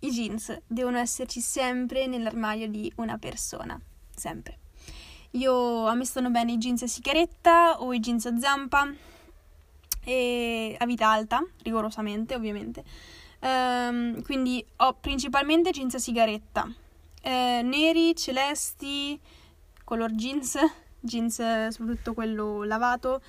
i 0.00 0.10
jeans 0.10 0.54
devono 0.66 0.98
esserci 0.98 1.40
sempre 1.40 2.06
nell'armadio 2.06 2.68
di 2.68 2.92
una 2.96 3.16
persona. 3.16 3.80
Sempre. 4.14 4.65
Io, 5.32 5.86
a 5.86 5.94
me 5.94 6.04
stanno 6.04 6.30
bene 6.30 6.52
i 6.52 6.58
jeans 6.58 6.82
a 6.82 6.86
sigaretta 6.86 7.80
o 7.80 7.92
i 7.92 8.00
jeans 8.00 8.26
a 8.26 8.38
zampa 8.38 8.90
e 10.04 10.76
a 10.78 10.86
vita 10.86 11.10
alta, 11.10 11.44
rigorosamente 11.62 12.34
ovviamente. 12.34 12.84
Um, 13.40 14.22
quindi 14.22 14.64
ho 14.76 14.94
principalmente 14.94 15.70
jeans 15.70 15.94
a 15.94 15.98
sigaretta, 15.98 16.72
eh, 17.22 17.60
neri, 17.62 18.14
celesti, 18.14 19.20
color 19.84 20.12
jeans, 20.12 20.56
jeans, 21.00 21.68
soprattutto 21.68 22.14
quello 22.14 22.64
lavato, 22.64 23.20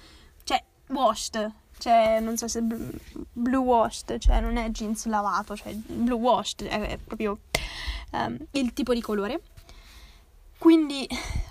cioè 0.44 0.64
washed, 0.90 1.52
cioè 1.78 2.20
non 2.20 2.38
so 2.38 2.48
se 2.48 2.62
blue 2.62 3.64
washed, 3.64 4.18
cioè 4.18 4.40
non 4.40 4.58
è 4.58 4.70
jeans 4.70 5.06
lavato, 5.08 5.56
cioè 5.56 5.74
blue 5.74 6.18
washed 6.18 6.64
è 6.64 6.98
proprio 7.04 7.40
um, 8.12 8.38
il 8.52 8.74
tipo 8.74 8.94
di 8.94 9.02
colore. 9.02 9.42
Quindi 10.58 11.08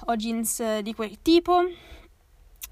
ho 0.07 0.17
jeans 0.17 0.81
di 0.81 0.95
quel 0.95 1.23
tipo 1.23 1.63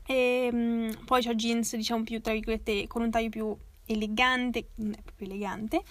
e 0.07 0.49
um, 0.53 1.05
poi 1.05 1.27
ho 1.27 1.35
jeans 1.35 1.77
diciamo 1.77 2.03
più 2.03 2.21
tra 2.21 2.33
virgolette 2.33 2.87
con 2.87 3.03
un 3.03 3.11
taglio 3.11 3.29
più 3.29 3.57
elegante, 3.87 4.69
non 4.77 4.93
è 4.93 5.03
proprio 5.03 5.29
elegante, 5.29 5.83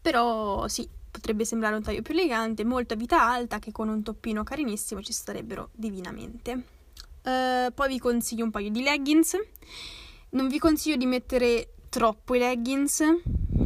però 0.00 0.68
sì, 0.68 0.88
potrebbe 1.10 1.44
sembrare 1.44 1.76
un 1.76 1.82
taglio 1.82 2.02
più 2.02 2.14
elegante, 2.14 2.64
molto 2.64 2.94
a 2.94 2.96
vita 2.96 3.22
alta 3.22 3.58
che 3.58 3.72
con 3.72 3.88
un 3.88 4.02
toppino 4.02 4.42
carinissimo 4.42 5.02
ci 5.02 5.12
starebbero 5.12 5.70
divinamente. 5.72 6.64
Uh, 7.22 7.72
poi 7.72 7.88
vi 7.88 7.98
consiglio 7.98 8.44
un 8.44 8.50
paio 8.50 8.70
di 8.70 8.82
leggings. 8.82 9.36
Non 10.30 10.48
vi 10.48 10.58
consiglio 10.58 10.96
di 10.96 11.06
mettere 11.06 11.74
troppo 11.88 12.34
i 12.34 12.38
leggings 12.38 13.02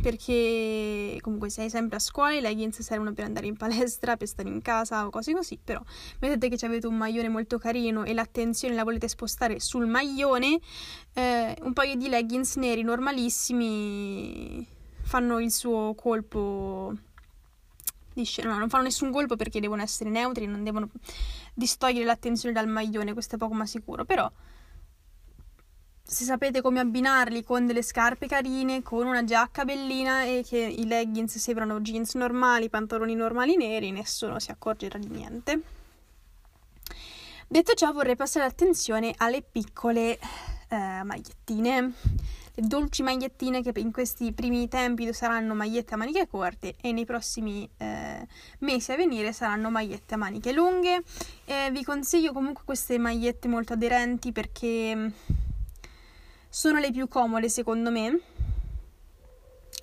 perché 0.07 1.19
comunque 1.21 1.51
sei 1.51 1.69
sempre 1.69 1.97
a 1.97 1.99
scuola, 1.99 2.33
i 2.33 2.41
leggings 2.41 2.81
servono 2.81 3.13
per 3.13 3.25
andare 3.25 3.49
in 3.49 3.57
palestra, 3.57 4.17
per 4.17 4.29
stare 4.29 4.49
in 4.49 4.63
casa 4.63 5.05
o 5.05 5.11
cose 5.11 5.35
così, 5.35 5.59
però 5.63 5.83
mettete 6.21 6.49
che 6.49 6.65
avete 6.65 6.87
un 6.87 6.95
maglione 6.95 7.29
molto 7.29 7.59
carino 7.59 8.05
e 8.05 8.15
l'attenzione 8.15 8.77
la 8.77 8.85
volete 8.85 9.09
spostare 9.09 9.59
sul 9.59 9.89
maglione, 9.89 10.61
eh, 11.13 11.57
un 11.61 11.73
paio 11.73 11.97
di 11.97 12.09
leggings 12.09 12.55
neri 12.55 12.83
normalissimi 12.83 14.65
fanno 15.03 15.41
il 15.41 15.51
suo 15.51 15.93
colpo 15.97 16.95
di 18.13 18.23
scena, 18.23 18.53
no, 18.53 18.59
non 18.59 18.69
fanno 18.69 18.85
nessun 18.85 19.11
colpo 19.11 19.35
perché 19.35 19.59
devono 19.59 19.83
essere 19.83 20.09
neutri, 20.09 20.47
non 20.47 20.63
devono 20.63 20.89
distogliere 21.53 22.05
l'attenzione 22.05 22.55
dal 22.55 22.69
maglione, 22.69 23.13
questo 23.13 23.35
è 23.35 23.39
poco 23.39 23.55
ma 23.55 23.67
sicuro, 23.67 24.05
però 24.05 24.31
se 26.09 26.23
sapete 26.23 26.61
come 26.63 26.79
abbinarli 26.79 27.43
con 27.43 27.67
delle 27.67 27.83
scarpe 27.83 28.29
carine, 28.29 28.81
con 28.83 29.07
una 29.07 29.25
giacca 29.25 29.65
bellina 29.65 30.23
e 30.23 30.45
che 30.47 30.59
i 30.59 30.87
leggings 30.87 31.37
sembrano 31.37 31.81
jeans 31.81 32.15
normali, 32.15 32.71
pantaloni 32.71 33.17
normali 33.17 33.57
neri, 33.57 33.91
nessuno 33.91 34.39
si 34.39 34.53
accorgerà 34.53 34.99
di 34.99 35.09
niente. 35.09 35.61
Detto 37.49 37.75
ciò, 37.75 37.93
vorrei 37.93 38.15
passare 38.15 38.47
l'attenzione 38.47 39.15
alle 39.17 39.43
piccole 39.43 40.17
eh, 40.69 41.03
magliettine, 41.03 41.93
le 42.55 42.67
dolci 42.67 43.03
magliettine 43.03 43.61
che 43.61 43.73
in 43.81 43.91
questi 43.91 44.33
primi 44.33 44.69
tempi 44.69 45.13
saranno 45.13 45.55
magliette 45.55 45.95
a 45.95 45.97
maniche 45.97 46.29
corte 46.29 46.77
e 46.81 46.93
nei 46.93 47.05
prossimi 47.05 47.69
eh, 47.79 48.27
mesi 48.61 48.93
a 48.93 48.97
venire 48.97 49.33
saranno 49.33 49.71
magliette 49.71 50.15
a 50.15 50.19
maniche 50.19 50.53
lunghe. 50.53 51.03
Eh, 51.47 51.71
vi 51.73 51.83
consiglio 51.83 52.33
comunque 52.33 52.63
queste 52.65 52.97
magliette 52.97 53.49
molto 53.49 53.73
aderenti 53.73 54.31
perché 54.31 55.13
sono 56.57 56.79
le 56.79 56.91
più 56.91 57.07
comode 57.07 57.51
secondo 57.51 57.91
me. 57.91 58.19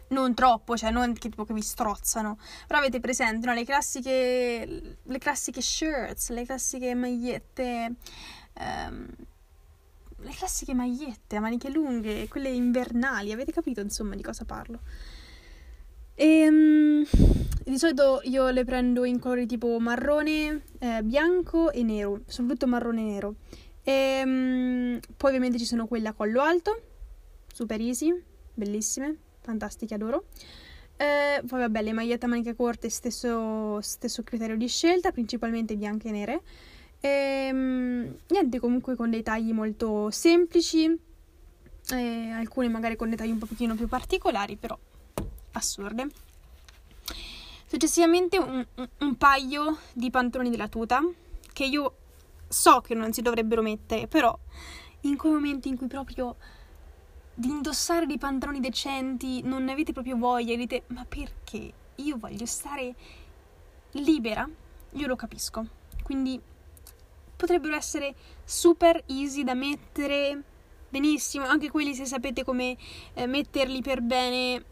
Non 0.07 0.33
troppo, 0.33 0.75
cioè 0.75 0.89
non 0.89 1.13
che, 1.13 1.29
tipo 1.29 1.45
che 1.45 1.53
vi 1.53 1.61
strozzano, 1.61 2.39
però 2.65 2.79
avete 2.79 2.99
presente 2.99 3.45
no? 3.45 3.53
le, 3.53 3.63
classiche, 3.63 4.97
le 5.03 5.17
classiche 5.19 5.61
shirts, 5.61 6.29
le 6.29 6.45
classiche 6.45 6.95
magliette, 6.95 7.93
um, 8.59 9.07
le 10.17 10.31
classiche 10.35 10.73
magliette 10.73 11.35
a 11.35 11.39
maniche 11.39 11.69
lunghe, 11.69 12.27
quelle 12.27 12.49
invernali, 12.49 13.31
avete 13.31 13.51
capito 13.51 13.79
insomma 13.79 14.15
di 14.15 14.23
cosa 14.23 14.43
parlo? 14.43 14.79
E, 16.15 16.47
um, 16.47 17.05
di 17.65 17.77
solito 17.77 18.21
io 18.23 18.49
le 18.49 18.65
prendo 18.65 19.05
in 19.05 19.19
colori 19.19 19.45
tipo 19.45 19.79
marrone, 19.79 20.63
eh, 20.79 21.03
bianco 21.03 21.71
e 21.71 21.83
nero, 21.83 22.21
soprattutto 22.25 22.65
marrone 22.65 23.01
e 23.01 23.03
nero. 23.03 23.35
E, 23.83 24.21
um, 24.25 24.99
poi 25.17 25.29
ovviamente 25.29 25.59
ci 25.59 25.65
sono 25.65 25.87
quelle 25.87 26.07
a 26.07 26.13
collo 26.13 26.41
alto, 26.41 26.81
super 27.53 27.79
easy, 27.81 28.13
bellissime, 28.53 29.17
fantastiche, 29.41 29.93
adoro. 29.93 30.25
E, 30.95 31.41
poi 31.45 31.59
vabbè, 31.59 31.81
le 31.81 31.93
magliette 31.93 32.25
a 32.25 32.29
maniche 32.29 32.55
corte, 32.55 32.89
stesso, 32.89 33.81
stesso 33.81 34.23
criterio 34.23 34.55
di 34.55 34.67
scelta, 34.67 35.11
principalmente 35.11 35.75
bianche 35.75 36.07
e 36.07 36.11
nere. 36.11 36.41
E, 36.99 37.49
um, 37.51 38.15
niente, 38.29 38.59
comunque 38.59 38.95
con 38.95 39.09
dei 39.09 39.23
tagli 39.23 39.51
molto 39.51 40.09
semplici, 40.11 40.99
e 41.91 42.29
alcune 42.31 42.69
magari 42.69 42.95
con 42.95 43.09
dei 43.09 43.17
tagli 43.17 43.31
un 43.31 43.39
pochino 43.39 43.75
più 43.75 43.87
particolari, 43.87 44.55
però 44.55 44.77
assurde. 45.51 46.07
Successivamente 47.67 48.37
un, 48.37 48.65
un, 48.75 48.89
un 48.99 49.15
paio 49.17 49.79
di 49.93 50.09
pantaloni 50.09 50.49
della 50.49 50.67
tuta 50.67 51.01
che 51.51 51.65
io 51.65 51.95
so 52.53 52.81
che 52.81 52.93
non 52.93 53.11
si 53.11 53.21
dovrebbero 53.21 53.61
mettere, 53.61 54.07
però 54.07 54.37
in 55.01 55.17
quei 55.17 55.33
momenti 55.33 55.67
in 55.67 55.77
cui 55.77 55.87
proprio 55.87 56.35
di 57.33 57.49
indossare 57.49 58.05
dei 58.05 58.19
pantaloni 58.19 58.59
decenti 58.59 59.41
non 59.41 59.63
ne 59.63 59.71
avete 59.71 59.91
proprio 59.91 60.15
voglia, 60.17 60.55
dite 60.55 60.83
ma 60.87 61.03
perché? 61.03 61.73
Io 61.95 62.17
voglio 62.17 62.45
stare 62.45 62.95
libera, 63.91 64.47
io 64.91 65.07
lo 65.07 65.15
capisco. 65.15 65.65
Quindi 66.03 66.39
potrebbero 67.35 67.75
essere 67.75 68.13
super 68.43 69.03
easy 69.07 69.43
da 69.43 69.55
mettere 69.55 70.41
benissimo, 70.89 71.45
anche 71.45 71.71
quelli 71.71 71.95
se 71.95 72.05
sapete 72.05 72.43
come 72.43 72.77
eh, 73.15 73.25
metterli 73.25 73.81
per 73.81 74.01
bene 74.01 74.63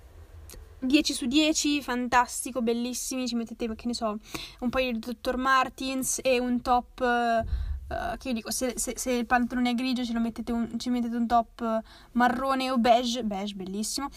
10 0.82 1.13
su 1.13 1.26
10, 1.26 1.82
fantastico, 1.82 2.62
bellissimi, 2.62 3.28
ci 3.28 3.36
mettete, 3.36 3.74
che 3.76 3.88
ne 3.88 3.94
so, 3.94 4.17
un 4.60 4.70
paio 4.70 4.91
di 4.91 5.00
Dr. 5.00 5.38
Martins 5.38 6.20
e 6.24 6.39
un 6.39 6.62
top 6.62 7.02
eh, 7.02 7.70
Uh, 7.92 8.16
che 8.18 8.30
io 8.30 8.34
dico, 8.36 8.52
se, 8.52 8.74
se, 8.78 8.94
se, 8.96 9.12
il 9.12 9.26
pantalone 9.26 9.72
è 9.72 9.74
grigio 9.74 10.06
ci, 10.06 10.14
mettete 10.14 10.54
un, 10.54 10.80
ci 10.80 10.90
mettete 10.90 11.16
un 11.16 11.28
top 11.28 11.82
marrone 12.14 12.72
o 12.72 12.78
beige, 12.78 13.22
beige 13.24 13.54
bellissimo, 13.54 14.08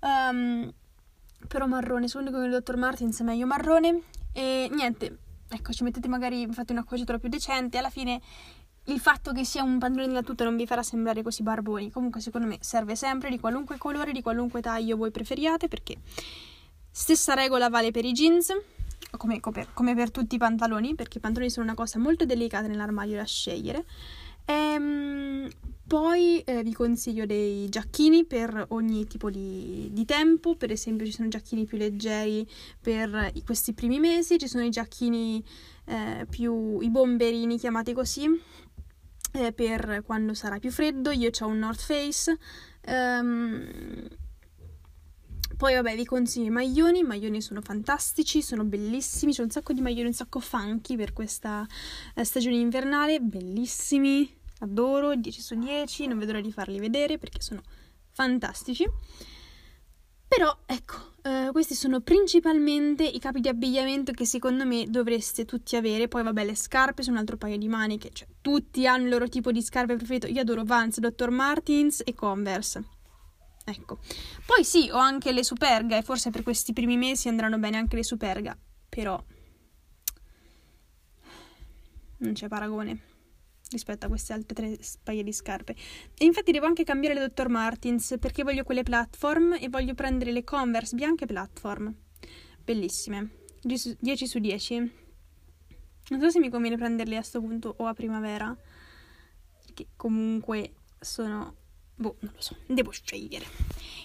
um, 0.00 0.72
però 1.48 1.66
marrone, 1.66 2.06
secondo 2.06 2.30
me 2.30 2.36
con 2.36 2.46
il 2.46 2.60
Dr. 2.60 2.76
Martins 2.76 3.20
è 3.20 3.24
meglio 3.24 3.46
marrone. 3.46 4.02
E 4.32 4.68
niente, 4.72 5.18
ecco, 5.48 5.72
ci 5.72 5.82
mettete 5.82 6.06
magari, 6.06 6.46
fate 6.52 6.72
una 6.72 6.84
cuociatura 6.84 7.18
più 7.18 7.28
decente, 7.28 7.78
alla 7.78 7.90
fine 7.90 8.20
il 8.84 9.00
fatto 9.00 9.32
che 9.32 9.44
sia 9.44 9.62
un 9.62 9.78
pantalone 9.78 10.08
della 10.08 10.22
tuta 10.22 10.44
non 10.44 10.56
vi 10.56 10.66
farà 10.66 10.82
sembrare 10.82 11.22
così 11.22 11.42
barboni, 11.42 11.90
comunque 11.90 12.20
secondo 12.20 12.46
me 12.46 12.58
serve 12.60 12.96
sempre 12.96 13.30
di 13.30 13.40
qualunque 13.40 13.78
colore, 13.78 14.12
di 14.12 14.20
qualunque 14.20 14.60
taglio 14.60 14.96
voi 14.96 15.10
preferiate, 15.10 15.68
perché 15.68 15.96
stessa 16.90 17.34
regola 17.34 17.68
vale 17.68 17.90
per 17.90 18.04
i 18.04 18.12
jeans, 18.12 18.52
come, 19.16 19.40
come, 19.40 19.94
per 19.94 20.10
tutti 20.10 20.34
i 20.34 20.38
pantaloni, 20.38 20.94
perché 20.94 21.18
i 21.18 21.20
pantaloni 21.20 21.50
sono 21.50 21.66
una 21.66 21.74
cosa 21.74 21.98
molto 21.98 22.24
delicata 22.24 22.66
nell'armadio 22.66 23.16
da 23.16 23.24
scegliere. 23.24 23.84
Ehm, 24.46 25.48
poi 25.86 26.40
eh, 26.40 26.62
vi 26.62 26.72
consiglio 26.72 27.26
dei 27.26 27.68
giacchini 27.68 28.24
per 28.24 28.66
ogni 28.70 29.06
tipo 29.06 29.30
di, 29.30 29.88
di, 29.92 30.04
tempo, 30.04 30.56
per 30.56 30.70
esempio 30.70 31.06
ci 31.06 31.12
sono 31.12 31.28
giacchini 31.28 31.64
più 31.64 31.78
leggeri 31.78 32.46
per 32.80 33.32
questi 33.44 33.72
primi 33.72 34.00
mesi, 34.00 34.38
ci 34.38 34.48
sono 34.48 34.64
i 34.64 34.70
giacchini 34.70 35.42
eh, 35.86 36.26
più 36.28 36.80
i 36.80 36.90
bomberini 36.90 37.58
chiamati 37.58 37.92
così 37.92 38.28
eh, 39.32 39.52
per 39.52 40.02
quando 40.04 40.34
sarà 40.34 40.58
più 40.58 40.70
freddo. 40.70 41.10
Io 41.10 41.30
ho 41.38 41.46
un 41.46 41.58
North 41.58 41.80
Face. 41.80 42.38
Um, 42.86 43.66
poi 45.56 45.74
vabbè 45.74 45.94
vi 45.94 46.04
consiglio 46.04 46.46
i 46.46 46.50
maglioni, 46.50 47.00
i 47.00 47.02
maglioni 47.02 47.40
sono 47.40 47.60
fantastici, 47.60 48.42
sono 48.42 48.64
bellissimi, 48.64 49.32
c'è 49.32 49.42
un 49.42 49.50
sacco 49.50 49.72
di 49.72 49.80
maglioni, 49.80 50.08
un 50.08 50.14
sacco 50.14 50.40
funky 50.40 50.96
per 50.96 51.12
questa 51.12 51.66
eh, 52.14 52.24
stagione 52.24 52.56
invernale, 52.56 53.20
bellissimi, 53.20 54.32
adoro, 54.60 55.14
10 55.14 55.40
su 55.40 55.54
10, 55.56 56.06
non 56.06 56.18
vedo 56.18 56.32
l'ora 56.32 56.44
di 56.44 56.52
farli 56.52 56.78
vedere 56.78 57.18
perché 57.18 57.40
sono 57.40 57.62
fantastici. 58.10 58.88
Però 60.26 60.56
ecco, 60.66 61.12
eh, 61.22 61.50
questi 61.52 61.74
sono 61.74 62.00
principalmente 62.00 63.04
i 63.04 63.20
capi 63.20 63.40
di 63.40 63.48
abbigliamento 63.48 64.12
che 64.12 64.24
secondo 64.26 64.64
me 64.64 64.86
dovreste 64.88 65.44
tutti 65.44 65.76
avere. 65.76 66.08
Poi 66.08 66.22
vabbè, 66.24 66.44
le 66.44 66.56
scarpe 66.56 67.02
sono 67.02 67.14
un 67.14 67.20
altro 67.20 67.36
paio 67.36 67.56
di 67.56 67.68
maniche, 67.68 68.10
cioè 68.12 68.26
tutti 68.40 68.86
hanno 68.86 69.04
il 69.04 69.10
loro 69.10 69.28
tipo 69.28 69.52
di 69.52 69.62
scarpe 69.62 69.94
preferito. 69.94 70.26
Io 70.26 70.40
adoro 70.40 70.64
Vans, 70.64 70.98
Dr. 70.98 71.30
Martins 71.30 72.02
e 72.04 72.14
Converse. 72.14 72.82
Ecco. 73.64 73.98
Poi 74.44 74.62
sì, 74.62 74.90
ho 74.92 74.98
anche 74.98 75.32
le 75.32 75.42
Superga 75.42 75.96
e 75.96 76.02
forse 76.02 76.30
per 76.30 76.42
questi 76.42 76.72
primi 76.72 76.96
mesi 76.96 77.28
andranno 77.28 77.58
bene 77.58 77.78
anche 77.78 77.96
le 77.96 78.04
Superga, 78.04 78.56
però 78.88 79.22
non 82.18 82.32
c'è 82.32 82.48
paragone 82.48 83.00
rispetto 83.70 84.06
a 84.06 84.08
queste 84.08 84.32
altre 84.32 84.54
tre 84.54 84.78
paia 85.02 85.22
di 85.22 85.32
scarpe. 85.32 85.74
E 86.16 86.24
infatti 86.24 86.52
devo 86.52 86.66
anche 86.66 86.84
cambiare 86.84 87.14
le 87.14 87.28
Dr. 87.28 87.48
Martins 87.48 88.16
perché 88.20 88.44
voglio 88.44 88.62
quelle 88.62 88.82
platform 88.82 89.56
e 89.58 89.68
voglio 89.68 89.94
prendere 89.94 90.30
le 90.30 90.44
Converse 90.44 90.94
bianche 90.94 91.26
platform. 91.26 91.92
Bellissime. 92.62 93.30
10 93.62 94.26
su 94.26 94.38
10. 94.38 94.76
Non 96.10 96.20
so 96.20 96.30
se 96.30 96.38
mi 96.38 96.50
conviene 96.50 96.76
prenderle 96.76 97.16
a 97.16 97.20
questo 97.20 97.40
punto 97.40 97.74
o 97.78 97.86
a 97.86 97.94
primavera, 97.94 98.54
perché 99.64 99.88
comunque 99.96 100.74
sono 101.00 101.56
Boh, 101.96 102.16
non 102.20 102.32
lo 102.34 102.40
so, 102.40 102.56
devo 102.66 102.90
scegliere. 102.90 103.44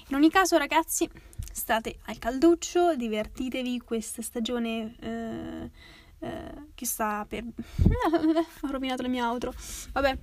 In 0.07 0.15
ogni 0.15 0.29
caso, 0.29 0.57
ragazzi, 0.57 1.09
state 1.51 1.97
al 2.05 2.19
calduccio, 2.19 2.95
divertitevi 2.95 3.79
questa 3.79 4.21
stagione 4.21 4.95
eh, 4.99 5.71
eh, 6.19 6.51
che 6.75 6.85
sta 6.85 7.25
per... 7.27 7.43
ho 8.61 8.71
rovinato 8.71 9.01
la 9.01 9.07
mia 9.07 9.29
outro. 9.31 9.53
Vabbè, 9.91 10.17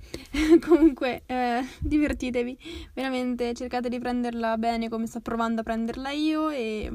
comunque 0.65 1.23
eh, 1.25 1.65
divertitevi, 1.79 2.57
veramente 2.93 3.53
cercate 3.53 3.89
di 3.89 3.99
prenderla 3.99 4.57
bene 4.57 4.89
come 4.89 5.07
sto 5.07 5.19
provando 5.19 5.61
a 5.61 5.63
prenderla 5.63 6.11
io 6.11 6.49
e 6.49 6.91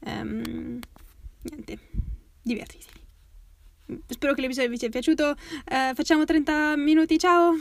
ehm, 0.00 0.78
niente, 1.42 1.78
divertitevi. 2.42 3.00
Spero 4.06 4.32
che 4.34 4.40
l'episodio 4.40 4.70
vi 4.70 4.78
sia 4.78 4.88
piaciuto. 4.88 5.34
Eh, 5.64 5.92
facciamo 5.94 6.24
30 6.24 6.76
minuti, 6.76 7.18
ciao! 7.18 7.54